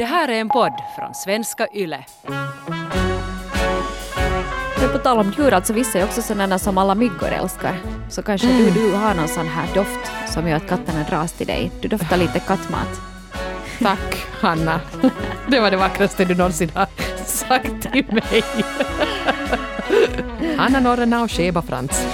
Det 0.00 0.06
här 0.06 0.28
är 0.28 0.40
en 0.40 0.48
podd 0.48 0.72
från 0.96 1.14
svenska 1.14 1.66
YLE. 1.74 2.04
Men 4.80 4.92
på 4.92 4.98
tal 4.98 5.18
om 5.18 5.32
djur, 5.38 5.52
alltså 5.52 5.72
vissa 5.72 5.98
är 5.98 6.04
också 6.04 6.22
sådana 6.22 6.58
som 6.58 6.78
alla 6.78 6.94
myggor 6.94 7.28
älskar. 7.28 7.80
Så 8.08 8.22
kanske 8.22 8.46
du, 8.46 8.70
du 8.70 8.92
har 8.92 9.14
någon 9.14 9.28
sån 9.28 9.48
här 9.48 9.74
doft 9.74 10.32
som 10.32 10.48
gör 10.48 10.56
att 10.56 10.68
katterna 10.68 11.04
dras 11.10 11.32
till 11.32 11.46
dig. 11.46 11.70
Du 11.80 11.88
doftar 11.88 12.16
lite 12.16 12.40
kattmat. 12.40 13.00
Tack, 13.78 14.26
Hanna. 14.40 14.80
Det 15.48 15.60
var 15.60 15.70
det 15.70 15.76
vackraste 15.76 16.24
du 16.24 16.34
någonsin 16.34 16.70
har 16.74 16.86
sagt 17.24 17.92
till 17.92 18.06
mig. 18.12 18.44
Hanna 20.56 20.80
Norrena 20.80 21.22
och 21.22 21.30
Sheba 21.30 21.62
Frans. 21.62 22.06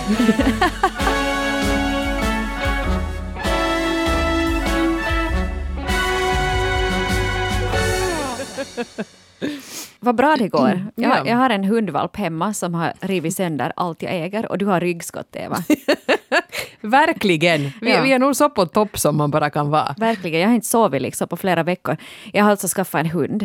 Vad 10.00 10.14
bra 10.14 10.36
det 10.39 10.48
går. 10.48 10.86
Jag, 10.94 11.11
Ja. 11.16 11.26
jag 11.26 11.36
har 11.36 11.50
en 11.50 11.64
hundvalp 11.64 12.16
hemma 12.16 12.54
som 12.54 12.75
har 12.75 12.93
rivit 13.00 13.36
sönder 13.36 13.72
allt 13.76 14.02
jag 14.02 14.14
äger 14.14 14.50
och 14.50 14.58
du 14.58 14.66
har 14.66 14.80
ryggskott, 14.80 15.36
Eva. 15.36 15.57
Verkligen. 16.80 17.61
Vi, 17.80 17.90
Ja. 17.90 18.02
vi 18.02 18.12
är 18.12 18.18
nog 18.18 18.36
så 18.36 18.50
på 18.50 18.66
topp 18.66 18.99
som 18.99 19.16
man 19.16 19.30
bara 19.30 19.50
kan 19.50 19.71
vara. 19.71 19.94
Verkligen, 19.99 20.40
jag 20.40 20.49
har 20.49 20.54
inte 20.54 20.66
sovit 20.66 21.02
liksom 21.02 21.29
på 21.29 21.36
flera 21.36 21.62
veckor. 21.62 21.96
Jag 22.32 22.44
har 22.44 22.50
alltså 22.50 22.68
skaffat 22.68 23.00
en 23.00 23.11
hund. 23.11 23.43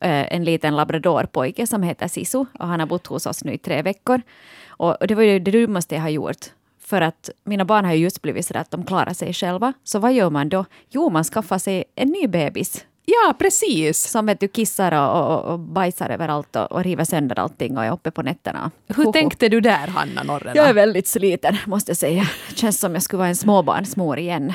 Eh, 0.00 0.32
En 0.34 0.44
liten 0.44 0.76
labradorpojke 0.76 1.66
som 1.66 1.82
heter 1.82 2.08
Sisu 2.08 2.38
och 2.58 2.66
han 2.68 2.80
har 2.80 2.86
bott 2.86 3.06
hos 3.06 3.26
oss 3.26 3.44
nu 3.44 3.52
i 3.52 3.58
tre 3.58 3.82
veckor. 3.82 4.22
Och 4.68 5.00
och 5.00 5.06
det 5.06 5.14
var 5.14 5.22
ju 5.22 5.38
det 5.38 5.50
dummaste 5.50 5.94
jag 5.94 6.02
har 6.02 6.08
gjort. 6.08 6.46
För 6.80 7.00
att 7.00 7.30
mina 7.44 7.64
barn 7.64 7.84
har 7.84 7.92
ju 7.92 7.98
just 8.02 8.22
blivit 8.22 8.46
så 8.46 8.58
att 8.58 8.70
de 8.70 8.84
klarar 8.84 9.12
sig 9.12 9.32
själva. 9.32 9.72
Så 9.84 9.98
vad 9.98 10.12
gör 10.12 10.30
man 10.30 10.48
då? 10.48 10.64
Jo, 10.90 11.10
man 11.10 11.24
skaffar 11.24 11.58
sig 11.58 11.84
en 11.94 12.08
ny 12.08 12.26
bebis. 12.26 12.84
Ja, 13.06 13.34
precis. 13.38 14.10
Som 14.10 14.26
vet 14.26 14.40
du 14.40 14.48
kissar 14.48 14.92
och, 14.92 15.34
och, 15.34 15.52
och 15.52 15.58
bajsar 15.58 16.10
överallt 16.10 16.56
och, 16.56 16.72
och 16.72 16.84
river 16.84 17.04
sönder 17.04 17.38
allting 17.38 17.78
och 17.78 17.84
är 17.84 17.92
uppe 17.92 18.10
på 18.10 18.22
nätterna. 18.22 18.70
Hur 18.88 18.94
Hoho. 18.94 19.12
tänkte 19.12 19.48
du 19.48 19.60
där, 19.60 19.86
Hanna 19.86 20.22
Norrena? 20.22 20.52
Jag 20.54 20.68
är 20.68 20.74
väldigt 20.74 21.06
sliten, 21.06 21.56
måste 21.66 21.90
jag 21.90 21.96
säga. 21.96 22.28
Känns 22.54 22.80
som 22.80 22.94
jag 22.94 23.02
skulle 23.02 23.18
vara 23.18 23.28
en 23.28 23.36
småbarnsmor 23.36 24.18
igen. 24.18 24.52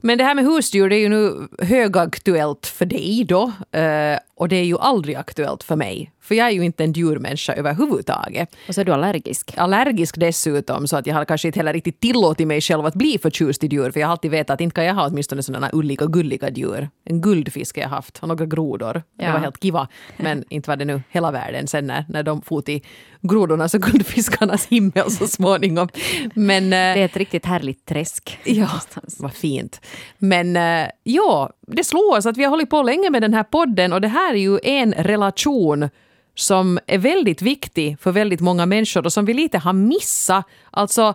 Men 0.00 0.18
det 0.18 0.24
här 0.24 0.34
med 0.34 0.44
husdjur 0.44 0.88
det 0.88 0.96
är 0.96 1.00
ju 1.00 1.08
nu 1.08 1.48
högaktuellt 1.58 2.66
för 2.66 2.86
dig 2.86 3.24
då. 3.28 3.52
eh, 3.78 4.18
Och 4.34 4.48
det 4.48 4.56
är 4.56 4.64
ju 4.64 4.78
aldrig 4.78 5.16
aktuellt 5.16 5.62
för 5.62 5.76
mig. 5.76 6.12
För 6.22 6.34
jag 6.34 6.46
är 6.46 6.50
ju 6.52 6.64
inte 6.64 6.84
en 6.84 6.92
djurmänniska 6.92 7.52
överhuvudtaget. 7.54 8.48
Och 8.68 8.74
så 8.74 8.80
är 8.80 8.84
du 8.84 8.92
allergisk. 8.92 9.54
Allergisk 9.56 10.16
dessutom, 10.20 10.86
så 10.88 10.96
att 10.96 11.06
jag 11.06 11.14
har 11.14 11.24
kanske 11.24 11.48
inte 11.48 11.58
heller 11.58 11.72
riktigt 11.72 12.00
tillåtit 12.00 12.46
mig 12.46 12.60
själv 12.60 12.86
att 12.86 12.94
bli 12.94 13.18
förtjust 13.22 13.64
i 13.64 13.66
djur. 13.66 13.90
För 13.90 14.00
jag 14.00 14.06
har 14.06 14.12
alltid 14.12 14.30
vetat 14.30 14.54
att 14.54 14.60
inte 14.60 14.74
kan 14.74 14.84
jag 14.84 14.94
ha 14.94 15.06
åtminstone 15.08 15.42
sådana 15.42 15.70
ulliga 15.72 16.06
gulliga 16.06 16.50
djur. 16.50 16.88
En 17.04 17.20
guldfisk 17.20 17.76
har 17.76 17.82
jag 17.82 17.88
haft 17.90 18.18
och 18.18 18.28
några 18.28 18.46
grodor. 18.46 18.92
Det 19.18 19.24
Ja. 19.24 19.32
var 19.32 19.38
helt 19.38 19.62
kiva. 19.62 19.88
Men 20.16 20.44
inte 20.48 20.70
var 20.70 20.76
det 20.76 20.84
nu 20.84 21.02
hela 21.10 21.30
världen 21.30 21.66
sen 21.66 21.86
när, 21.86 22.04
när 22.08 22.22
de 22.22 22.42
for 22.42 22.60
till 22.62 22.80
grodornas 23.20 23.74
och 23.74 23.82
guldfiskarnas 23.82 24.66
himmel 24.66 25.10
så 25.10 25.26
småningom. 25.26 25.88
Men, 26.34 26.64
eh, 26.64 26.70
Det 26.70 26.76
är 27.00 27.04
ett 27.04 27.16
riktigt 27.16 27.46
härligt 27.46 27.86
träsk. 27.86 28.38
Ja, 28.44 28.68
någonstans. 29.02 29.22
vad 29.22 29.34
fint. 29.34 29.80
Men 30.18 30.56
eh, 30.56 30.88
ja, 31.02 31.50
det 31.66 31.84
slår 31.84 32.16
oss 32.16 32.26
att 32.26 32.36
vi 32.36 32.44
har 32.44 32.50
hållit 32.50 32.70
på 32.70 32.82
länge 32.82 33.10
med 33.10 33.22
den 33.22 33.34
här 33.34 33.42
podden 33.42 33.92
och 33.92 34.00
det 34.00 34.08
här 34.08 34.34
är 34.34 34.38
ju 34.38 34.58
en 34.62 34.92
relation 34.92 35.88
som 36.34 36.78
är 36.86 36.98
väldigt 36.98 37.42
viktig 37.42 37.96
för 38.00 38.12
väldigt 38.12 38.40
många 38.40 38.66
människor 38.66 39.06
och 39.06 39.12
som 39.12 39.24
vi 39.24 39.34
lite 39.34 39.58
har 39.58 39.72
missat. 39.72 40.46
Alltså 40.70 41.14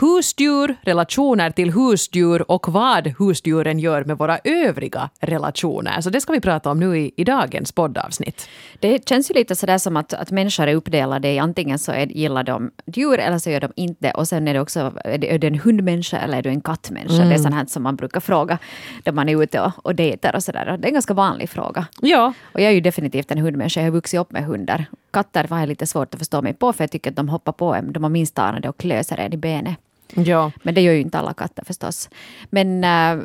husdjur, 0.00 0.76
relationer 0.82 1.50
till 1.50 1.72
husdjur 1.72 2.50
och 2.50 2.68
vad 2.68 3.06
husdjuren 3.18 3.78
gör 3.78 4.04
med 4.04 4.18
våra 4.18 4.38
övriga 4.44 5.10
relationer. 5.20 6.00
Så 6.00 6.10
det 6.10 6.20
ska 6.20 6.32
vi 6.32 6.40
prata 6.40 6.70
om 6.70 6.80
nu 6.80 6.98
i, 6.98 7.12
i 7.16 7.24
dagens 7.24 7.72
poddavsnitt. 7.72 8.48
Det 8.80 9.08
känns 9.08 9.30
ju 9.30 9.34
lite 9.34 9.56
sådär 9.56 9.78
som 9.78 9.96
att, 9.96 10.12
att 10.12 10.30
människor 10.30 10.66
är 10.66 10.74
uppdelade 10.74 11.28
i 11.28 11.38
antingen 11.38 11.78
så 11.78 11.92
är, 11.92 12.06
gillar 12.06 12.44
de 12.44 12.70
djur 12.86 13.18
eller 13.18 13.38
så 13.38 13.50
gör 13.50 13.60
de 13.60 13.72
inte. 13.76 14.10
Och 14.10 14.28
sen 14.28 14.48
är 14.48 14.54
det 14.54 14.60
också, 14.60 14.92
är 15.04 15.18
det, 15.18 15.34
är 15.34 15.38
du 15.38 15.46
en 15.46 15.58
hundmänniska 15.58 16.18
eller 16.18 16.38
är 16.38 16.42
du 16.42 16.50
en 16.50 16.60
kattmänniska? 16.60 17.24
Det 17.24 17.34
är 17.34 17.38
sånt 17.38 17.54
här 17.54 17.66
som 17.66 17.82
man 17.82 17.96
brukar 17.96 18.20
fråga 18.20 18.58
när 19.04 19.12
man 19.12 19.28
är 19.28 19.42
ute 19.42 19.60
och, 19.60 19.72
och 19.86 19.94
dejtar 19.94 20.34
och 20.36 20.42
sådär. 20.42 20.64
Det 20.64 20.86
är 20.86 20.88
en 20.88 20.92
ganska 20.92 21.14
vanlig 21.14 21.50
fråga. 21.50 21.86
Ja, 22.00 22.32
Och 22.52 22.60
jag 22.60 22.70
är 22.70 22.74
ju 22.74 22.80
definitivt 22.80 23.30
en 23.30 23.38
hundmänniska, 23.38 23.80
jag 23.80 23.86
har 23.86 23.92
vuxit 23.92 24.20
upp 24.20 24.32
med 24.32 24.44
hundar. 24.44 24.84
Katter 25.16 25.46
var 25.46 25.58
jag 25.58 25.68
lite 25.68 25.86
svårt 25.86 26.14
att 26.14 26.18
förstå 26.18 26.42
mig 26.42 26.54
på 26.54 26.72
för 26.72 26.84
jag 26.84 26.90
tycker 26.90 27.10
att 27.10 27.16
de 27.16 27.28
hoppar 27.28 27.52
på 27.52 27.74
en, 27.74 27.92
de 27.92 28.02
har 28.02 28.10
minst 28.10 28.38
anade 28.38 28.68
och 28.68 28.76
klöser 28.76 29.16
en 29.16 29.32
i 29.32 29.36
benet. 29.36 29.76
ja. 30.14 30.52
Men 30.62 30.74
det 30.74 30.80
gör 30.80 30.92
ju 30.92 31.00
inte 31.00 31.18
alla 31.18 31.34
katter 31.34 31.64
förstås. 31.64 32.10
Men 32.50 32.84
äh, 32.84 33.24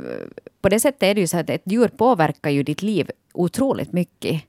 på 0.62 0.70
det 0.70 0.80
sättet 0.80 1.04
är 1.04 1.16
det 1.16 1.22
ju 1.22 1.28
så 1.28 1.38
att 1.38 1.50
ett 1.50 1.62
djur 1.66 1.88
påverkar 1.88 2.50
ju 2.50 2.64
ditt 2.64 2.82
liv 2.82 3.12
otroligt 3.34 3.94
mycket. 3.94 4.42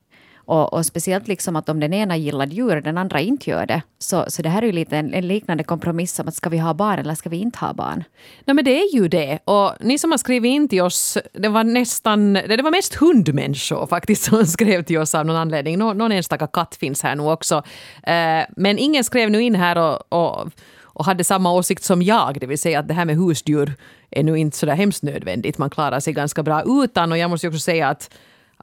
Och, 0.45 0.73
och 0.73 0.85
speciellt 0.85 1.27
liksom 1.27 1.55
att 1.55 1.69
om 1.69 1.79
den 1.79 1.93
ena 1.93 2.17
gillar 2.17 2.47
djur 2.47 2.75
och 2.75 2.83
den 2.83 2.97
andra 2.97 3.19
inte 3.19 3.49
gör 3.49 3.65
det. 3.65 3.81
Så, 3.99 4.25
så 4.27 4.41
det 4.41 4.49
här 4.49 4.61
är 4.61 4.65
ju 4.65 4.71
lite 4.71 4.97
en, 4.97 5.13
en 5.13 5.27
liknande 5.27 5.63
kompromiss 5.63 6.13
som 6.13 6.27
att 6.27 6.35
ska 6.35 6.49
vi 6.49 6.57
ha 6.57 6.73
barn 6.73 6.99
eller 6.99 7.15
ska 7.15 7.29
vi 7.29 7.37
inte 7.37 7.59
ha 7.59 7.73
barn? 7.73 8.03
Nej, 8.45 8.55
men 8.55 8.65
det 8.65 8.81
är 8.81 8.95
ju 8.95 9.07
det. 9.07 9.39
Och 9.45 9.73
ni 9.79 9.97
som 9.97 10.11
har 10.11 10.17
skrivit 10.17 10.49
in 10.49 10.67
till 10.67 10.81
oss, 10.81 11.17
det 11.33 11.49
var 11.49 11.63
nästan, 11.63 12.33
det 12.33 12.61
var 12.63 12.71
mest 12.71 12.95
hundmänniskor 12.95 13.87
faktiskt 13.87 14.23
som 14.29 14.45
skrev 14.45 14.83
till 14.83 14.97
oss 14.97 15.15
av 15.15 15.25
någon 15.25 15.35
anledning. 15.35 15.77
Nå, 15.77 15.93
någon 15.93 16.11
enstaka 16.11 16.47
katt 16.47 16.75
finns 16.75 17.03
här 17.03 17.15
nu 17.15 17.23
också. 17.23 17.55
Eh, 18.03 18.43
men 18.57 18.79
ingen 18.79 19.03
skrev 19.03 19.31
nu 19.31 19.41
in 19.41 19.55
här 19.55 19.77
och, 19.77 20.13
och, 20.13 20.49
och 20.81 21.05
hade 21.05 21.23
samma 21.23 21.51
åsikt 21.51 21.83
som 21.83 22.01
jag, 22.01 22.37
det 22.39 22.45
vill 22.45 22.59
säga 22.59 22.79
att 22.79 22.87
det 22.87 22.93
här 22.93 23.05
med 23.05 23.15
husdjur 23.15 23.73
är 24.11 24.23
nu 24.23 24.39
inte 24.39 24.57
så 24.57 24.65
där 24.65 24.75
hemskt 24.75 25.03
nödvändigt. 25.03 25.57
Man 25.57 25.69
klarar 25.69 25.99
sig 25.99 26.13
ganska 26.13 26.43
bra 26.43 26.63
utan. 26.83 27.11
Och 27.11 27.17
jag 27.17 27.29
måste 27.29 27.47
ju 27.47 27.49
också 27.49 27.59
säga 27.59 27.87
att 27.87 28.09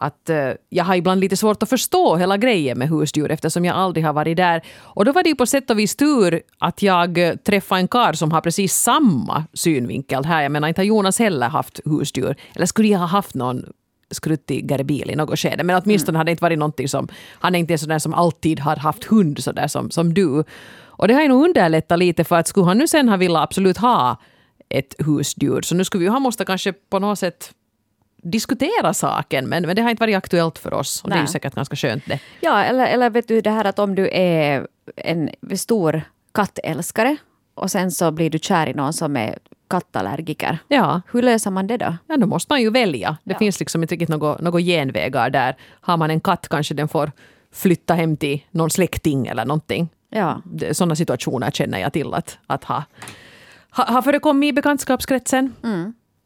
att 0.03 0.31
eh, 0.31 0.51
jag 0.69 0.85
har 0.85 0.95
ibland 0.95 1.21
lite 1.21 1.37
svårt 1.37 1.63
att 1.63 1.69
förstå 1.69 2.17
hela 2.17 2.37
grejen 2.37 2.79
med 2.79 2.89
husdjur 2.89 3.31
eftersom 3.31 3.65
jag 3.65 3.77
aldrig 3.77 4.05
har 4.05 4.13
varit 4.13 4.37
där. 4.37 4.63
Och 4.81 5.05
då 5.05 5.13
var 5.13 5.23
det 5.23 5.29
ju 5.29 5.35
på 5.35 5.47
sätt 5.47 5.71
och 5.71 5.79
vis 5.79 5.97
tur 5.97 6.43
att 6.59 6.83
jag 6.83 7.19
eh, 7.19 7.35
träffade 7.37 7.81
en 7.81 7.89
karl 7.89 8.15
som 8.15 8.33
har 8.33 8.41
precis 8.41 8.75
samma 8.75 9.45
synvinkel 9.53 10.25
här. 10.25 10.43
Jag 10.43 10.53
menar, 10.53 10.69
inte 10.69 10.81
har 10.81 10.87
Jonas 10.87 11.19
heller 11.19 11.49
haft 11.49 11.81
husdjur. 11.85 12.37
Eller 12.55 12.67
skulle 12.67 12.89
jag 12.89 12.99
ha 12.99 13.07
haft 13.07 13.35
någon 13.35 13.65
skruttigare 14.11 14.85
bil 14.85 15.11
i 15.11 15.17
något 15.17 15.39
skede. 15.39 15.63
Men 15.65 15.83
åtminstone 15.85 16.19
hade 16.19 16.29
det 16.29 16.33
inte 16.33 16.43
varit 16.43 16.59
någonting 16.59 16.89
som... 16.89 17.09
Han 17.41 17.55
är 17.55 17.59
inte 17.59 17.75
en 17.75 17.79
sån 17.79 17.89
där 17.89 17.99
som 17.99 18.15
alltid 18.15 18.61
har 18.61 18.77
haft 18.77 19.05
hund 19.05 19.43
sådär 19.43 19.69
som, 19.69 19.91
som 19.91 20.15
du. 20.15 20.45
Och 20.83 21.09
det 21.09 21.15
har 21.15 21.23
ju 21.23 21.29
nog 21.29 21.45
underlättat 21.45 21.99
lite 21.99 22.25
för 22.25 22.37
att 22.37 22.49
skulle 22.49 22.67
han 22.67 22.79
nu 22.79 22.89
sen 22.89 23.09
ha 23.09 23.17
velat 23.17 23.43
absolut 23.43 23.77
ha 23.77 24.21
ett 24.69 24.95
husdjur 24.99 25.63
så 25.63 25.75
nu 25.75 25.85
skulle 25.85 26.01
vi 26.01 26.07
ju 26.07 26.11
ha 26.11 26.19
måste 26.19 26.45
kanske 26.45 26.73
på 26.73 26.99
något 26.99 27.19
sätt 27.19 27.53
diskutera 28.23 28.95
saken 28.95 29.49
men, 29.49 29.67
men 29.67 29.77
det 29.77 29.83
har 29.83 29.91
inte 29.91 30.01
varit 30.03 30.17
aktuellt 30.17 30.59
för 30.59 30.75
oss. 30.75 31.03
Och 31.03 31.09
det 31.11 31.15
är 31.15 31.19
ju 31.19 31.23
Nej. 31.23 31.33
säkert 31.33 31.55
ganska 31.55 31.77
skönt 31.77 32.07
det. 32.07 32.19
Ja, 32.41 32.63
eller, 32.65 32.87
eller 32.87 33.11
vet 33.11 33.29
du 33.29 33.41
det 33.41 33.51
här 33.51 33.65
att 33.65 33.79
om 33.79 33.95
du 33.95 34.09
är 34.13 34.67
en 34.97 35.31
stor 35.57 36.03
kattälskare 36.35 37.17
och 37.55 37.71
sen 37.71 37.91
så 37.91 38.11
blir 38.11 38.31
du 38.31 38.39
kär 38.39 38.67
i 38.69 38.75
någon 38.75 38.93
som 38.93 39.17
är 39.17 39.39
kattallergiker. 39.71 40.59
Ja, 40.69 41.01
Hur 41.13 41.23
löser 41.23 41.51
man 41.51 41.67
det 41.67 41.77
då? 41.77 41.97
ja 42.07 42.17
då 42.17 42.27
måste 42.27 42.53
man 42.53 42.61
ju 42.63 42.71
välja. 42.71 43.17
Det 43.25 43.33
Ja. 43.33 43.39
finns 43.39 43.61
liksom 43.61 43.83
inte 43.83 43.95
riktigt 43.95 44.09
något, 44.09 44.41
något 44.41 44.63
genvägar 44.63 45.31
där. 45.31 45.57
Har 45.81 45.97
man 45.97 46.11
en 46.11 46.21
katt 46.21 46.49
kanske 46.49 46.75
den 46.75 46.89
får 46.89 47.13
flytta 47.53 47.95
hem 47.95 48.17
till 48.17 48.41
någon 48.51 48.71
släkting 48.71 49.27
eller 49.27 49.45
någonting. 49.45 49.89
Ja, 50.11 50.43
Sådana 50.73 50.97
situationer 50.97 51.51
känner 51.51 51.79
jag 51.79 51.93
till 51.93 52.15
att, 52.15 52.39
att 52.47 52.65
ha, 52.65 52.85
ha, 53.71 53.85
ha 53.93 54.03
förekommit 54.03 54.49
i 54.49 54.53
bekantskapskretsen. 54.53 55.55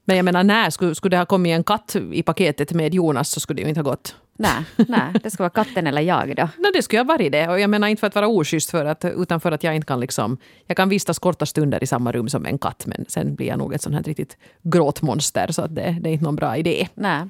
Men 0.04 0.16
jag 0.16 0.24
menar, 0.24 0.44
när 0.44 0.70
skulle, 0.70 0.94
skulle 0.94 1.16
det 1.16 1.18
ha 1.18 1.26
kommit 1.26 1.50
en 1.50 1.64
katt 1.64 1.96
i 2.12 2.22
paketet 2.22 2.72
med 2.72 2.94
Jonas 2.94 3.30
så 3.30 3.40
skulle 3.40 3.56
det 3.56 3.62
ju 3.62 3.68
inte 3.68 3.80
ha 3.80 3.90
gått. 3.90 4.16
nej, 4.36 4.64
nej, 4.88 5.12
det 5.22 5.30
ska 5.30 5.42
vara 5.42 5.50
katten 5.50 5.86
eller 5.86 6.02
jag 6.02 6.36
då. 6.36 6.42
No, 6.58 6.70
det 6.74 6.82
skulle 6.82 7.00
ha 7.00 7.04
varit 7.04 7.32
det. 7.32 7.48
Och 7.48 7.60
jag 7.60 7.70
menar 7.70 7.88
inte 7.88 8.00
för 8.00 8.06
att 8.06 8.14
vara 8.14 8.28
oschysst 8.28 8.70
för 8.70 8.84
att, 8.84 9.04
utan 9.04 9.40
för 9.40 9.52
att 9.52 9.64
jag 9.64 9.74
inte 9.74 9.86
kan 9.86 10.00
liksom... 10.00 10.36
Jag 10.66 10.76
kan 10.76 10.88
vistas 10.88 11.18
korta 11.18 11.46
stunder 11.46 11.82
i 11.82 11.86
samma 11.86 12.12
rum 12.12 12.28
som 12.28 12.46
en 12.46 12.58
katt 12.58 12.86
men 12.86 13.04
sen 13.08 13.34
blir 13.34 13.46
jag 13.46 13.58
nog 13.58 13.74
ett 13.74 13.82
sånt 13.82 13.94
här 13.94 14.02
riktigt 14.02 14.36
gråtmonster 14.62 15.52
så 15.52 15.62
att 15.62 15.74
det, 15.74 15.96
det 16.00 16.08
är 16.08 16.12
inte 16.12 16.24
någon 16.24 16.36
bra 16.36 16.56
idé. 16.56 16.88
Nej. 16.94 17.28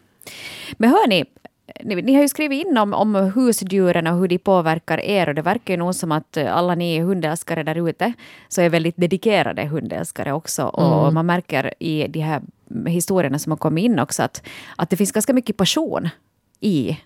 Men 0.79 0.91
hörni, 0.91 1.25
ni, 1.83 2.03
ni 2.03 2.15
har 2.15 2.23
ju 2.23 2.29
skrivit 2.29 2.67
in 2.67 2.79
om, 2.79 2.95
om 2.95 3.15
husdjuren 3.15 4.07
och 4.07 4.19
hur 4.19 4.29
de 4.29 4.39
påverkar 4.39 5.01
er 5.01 5.29
och 5.29 5.35
det 5.35 5.43
verkar 5.43 5.75
ju 5.75 5.79
nog 5.79 5.95
som 5.95 6.13
att 6.13 6.37
alla 6.37 6.75
ni 6.75 7.01
hundälskare 7.01 7.63
där 7.63 7.89
ute 7.89 8.13
så 8.49 8.61
är 8.61 8.69
väldigt 8.69 8.97
dedikerade 8.97 9.67
hundälskare 9.67 10.33
också 10.33 10.65
och 10.65 11.13
man 11.13 11.27
märker 11.27 11.75
i 11.79 12.07
de 12.09 12.21
här 12.21 12.43
historierna 12.87 13.39
som 13.39 13.53
har 13.53 13.57
kommit 13.57 13.85
in 13.85 13.99
också 13.99 14.23
att, 14.23 14.43
att 14.77 14.91
det 14.91 14.97
finns 14.97 15.13
ganska 15.13 15.33
mycket 15.33 15.57
passion 15.57 16.09
i 16.61 16.99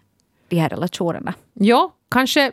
de 0.48 0.56
här 0.56 0.68
relationerna. 0.68 1.34
Ja, 1.54 1.94
kanske 2.10 2.52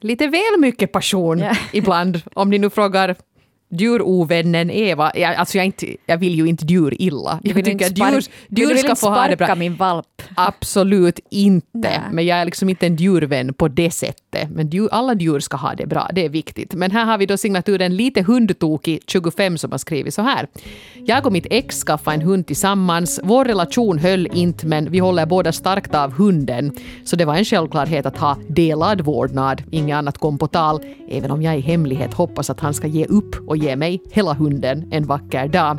lite 0.00 0.26
väl 0.26 0.58
mycket 0.58 0.92
passion 0.92 1.38
Ja. 1.38 1.56
ibland. 1.72 2.22
Om 2.34 2.50
ni 2.50 2.58
nu 2.58 2.70
frågar 2.70 3.16
djurovännen 3.70 4.70
Eva. 4.70 5.12
Jag, 5.14 5.34
alltså 5.34 5.58
jag, 5.58 5.66
inte, 5.66 5.96
jag 6.06 6.18
vill 6.18 6.34
ju 6.34 6.46
inte 6.46 6.64
djur 6.66 7.02
illa. 7.02 7.40
Jag 7.42 7.54
vill 7.54 7.64
tycker 7.64 7.86
att 7.86 7.98
djur, 7.98 8.24
djur 8.48 8.76
ska 8.76 8.96
få 8.96 9.10
ha 9.10 9.28
det 9.28 9.36
bra. 9.36 9.54
min 9.54 9.76
valp. 9.76 10.19
Absolut 10.34 11.20
inte. 11.30 11.68
Nej. 11.72 12.00
Men 12.12 12.26
jag 12.26 12.38
är 12.38 12.44
liksom 12.44 12.68
inte 12.68 12.86
en 12.86 12.96
djurvän 12.96 13.54
på 13.54 13.68
det 13.68 13.90
sättet. 13.90 14.50
Men 14.50 14.70
djur, 14.70 14.88
alla 14.92 15.14
djur 15.14 15.40
ska 15.40 15.56
ha 15.56 15.74
det 15.74 15.86
bra, 15.86 16.10
det 16.14 16.24
är 16.24 16.28
viktigt. 16.28 16.74
Men 16.74 16.90
här 16.90 17.04
har 17.04 17.18
vi 17.18 17.26
då 17.26 17.36
signaturen 17.36 17.96
Lite 17.96 18.22
hundtokig 18.22 19.00
25 19.06 19.58
som 19.58 19.70
har 19.70 19.78
skrivit 19.78 20.14
så 20.14 20.22
här. 20.22 20.46
Jag 21.04 21.26
och 21.26 21.32
mitt 21.32 21.46
ex 21.50 21.82
skaffade 21.82 22.14
en 22.14 22.22
hund 22.22 22.46
tillsammans. 22.46 23.20
Vår 23.22 23.44
relation 23.44 23.98
höll 23.98 24.28
inte 24.32 24.66
men 24.66 24.90
vi 24.90 24.98
håller 24.98 25.26
båda 25.26 25.52
starkt 25.52 25.94
av 25.94 26.12
hunden. 26.12 26.72
Så 27.04 27.16
det 27.16 27.24
var 27.24 27.34
en 27.34 27.44
självklarhet 27.44 28.06
att 28.06 28.18
ha 28.18 28.36
delad 28.48 29.00
vårdnad. 29.00 29.62
Inget 29.70 29.96
annat 29.96 30.18
kom 30.18 30.38
på 30.38 30.46
tal. 30.46 30.80
Även 31.10 31.30
om 31.30 31.42
jag 31.42 31.58
i 31.58 31.60
hemlighet 31.60 32.14
hoppas 32.14 32.50
att 32.50 32.60
han 32.60 32.74
ska 32.74 32.86
ge 32.86 33.04
upp 33.04 33.48
och 33.48 33.56
ge 33.56 33.76
mig 33.76 34.02
hela 34.12 34.34
hunden 34.34 34.88
en 34.92 35.06
vacker 35.06 35.48
dag. 35.48 35.78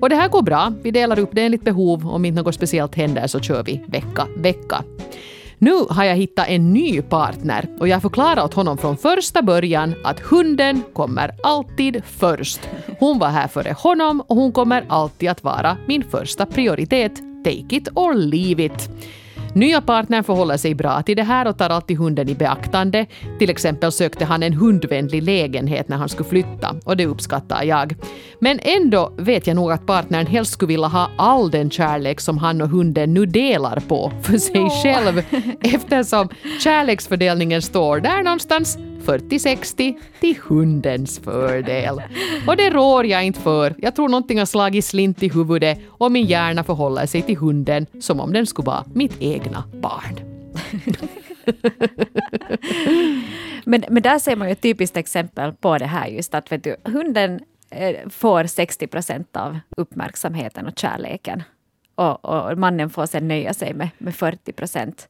Och 0.00 0.08
det 0.08 0.16
här 0.16 0.28
går 0.28 0.42
bra. 0.42 0.72
Vi 0.82 0.90
delar 0.90 1.18
upp 1.18 1.30
det 1.32 1.42
enligt 1.42 1.64
behov. 1.64 2.08
Om 2.08 2.24
inte 2.24 2.42
något 2.42 2.54
speciellt 2.54 2.94
händer 2.94 3.26
så 3.26 3.40
kör 3.40 3.62
vi 3.62 3.84
vecka, 3.88 4.26
vecka. 4.36 4.84
Nu 5.58 5.72
har 5.90 6.04
jag 6.04 6.16
hittat 6.16 6.48
en 6.48 6.72
ny 6.72 7.02
partner 7.02 7.68
och 7.80 7.88
jag 7.88 8.02
förklarar 8.02 8.44
åt 8.44 8.54
honom 8.54 8.78
från 8.78 8.96
första 8.96 9.42
början 9.42 9.94
att 10.04 10.20
hunden 10.20 10.82
kommer 10.92 11.30
alltid 11.42 12.02
först. 12.04 12.60
Hon 12.98 13.18
var 13.18 13.28
här 13.28 13.48
före 13.48 13.72
honom 13.78 14.20
och 14.20 14.36
hon 14.36 14.52
kommer 14.52 14.84
alltid 14.88 15.28
att 15.30 15.44
vara 15.44 15.76
min 15.86 16.04
första 16.04 16.46
prioritet. 16.46 17.12
Take 17.44 17.76
it 17.76 17.88
or 17.94 18.14
leave 18.14 18.64
it. 18.64 18.90
Nya 19.54 19.80
partnern 19.80 20.24
förhåller 20.24 20.56
sig 20.56 20.74
bra 20.74 21.02
till 21.02 21.16
det 21.16 21.22
här 21.22 21.46
och 21.46 21.58
tar 21.58 21.70
alltid 21.70 21.98
hunden 21.98 22.28
i 22.28 22.34
beaktande. 22.34 23.06
Till 23.38 23.50
exempel 23.50 23.92
sökte 23.92 24.24
han 24.24 24.42
en 24.42 24.52
hundvänlig 24.52 25.22
lägenhet 25.22 25.88
när 25.88 25.96
han 25.96 26.08
skulle 26.08 26.28
flytta 26.28 26.76
och 26.84 26.96
det 26.96 27.06
uppskattar 27.06 27.64
jag. 27.64 27.94
Men 28.38 28.60
ändå 28.62 29.12
vet 29.18 29.46
jag 29.46 29.56
nog 29.56 29.72
att 29.72 29.86
partnern 29.86 30.26
helst 30.26 30.52
skulle 30.52 30.68
vilja 30.68 30.86
ha 30.86 31.10
all 31.18 31.50
den 31.50 31.70
kärlek 31.70 32.20
som 32.20 32.38
han 32.38 32.62
och 32.62 32.68
hunden 32.68 33.14
nu 33.14 33.26
delar 33.26 33.82
på 33.88 34.12
för 34.22 34.38
sig 34.38 34.70
själv 34.82 35.22
eftersom 35.60 36.28
kärleksfördelningen 36.60 37.62
står 37.62 38.00
där 38.00 38.22
någonstans 38.22 38.78
40-60 39.00 39.98
till 40.20 40.36
hundens 40.36 41.18
fördel. 41.18 42.02
Och 42.46 42.56
det 42.56 42.70
rår 42.70 43.06
jag 43.06 43.24
inte 43.24 43.40
för. 43.40 43.74
Jag 43.78 43.96
tror 43.96 44.08
någonting 44.08 44.38
har 44.38 44.46
slagit 44.46 44.84
slint 44.84 45.22
i 45.22 45.28
huvudet 45.28 45.78
och 45.88 46.12
min 46.12 46.26
hjärna 46.26 46.64
förhåller 46.64 47.06
sig 47.06 47.22
till 47.22 47.36
hunden 47.36 47.86
som 48.00 48.20
om 48.20 48.32
den 48.32 48.46
skulle 48.46 48.66
vara 48.66 48.84
mitt 48.94 49.16
egna 49.20 49.64
barn. 49.74 50.20
Men, 53.64 53.84
men 53.88 54.02
där 54.02 54.18
ser 54.18 54.36
man 54.36 54.48
ju 54.48 54.52
ett 54.52 54.62
typiskt 54.62 54.96
exempel 54.96 55.52
på 55.52 55.78
det 55.78 55.86
här 55.86 56.06
just 56.06 56.34
att 56.34 56.52
vet 56.52 56.64
du, 56.64 56.76
hunden 56.84 57.40
eh, 57.70 58.08
får 58.08 58.44
60 58.44 58.86
procent 58.86 59.36
av 59.36 59.58
uppmärksamheten 59.76 60.66
och 60.66 60.78
kärleken. 60.78 61.42
Och, 61.94 62.24
och 62.24 62.58
mannen 62.58 62.90
får 62.90 63.06
sen 63.06 63.28
nöja 63.28 63.54
sig 63.54 63.74
med, 63.74 63.88
med 63.98 64.14
40 64.14 64.52
procent. 64.52 65.08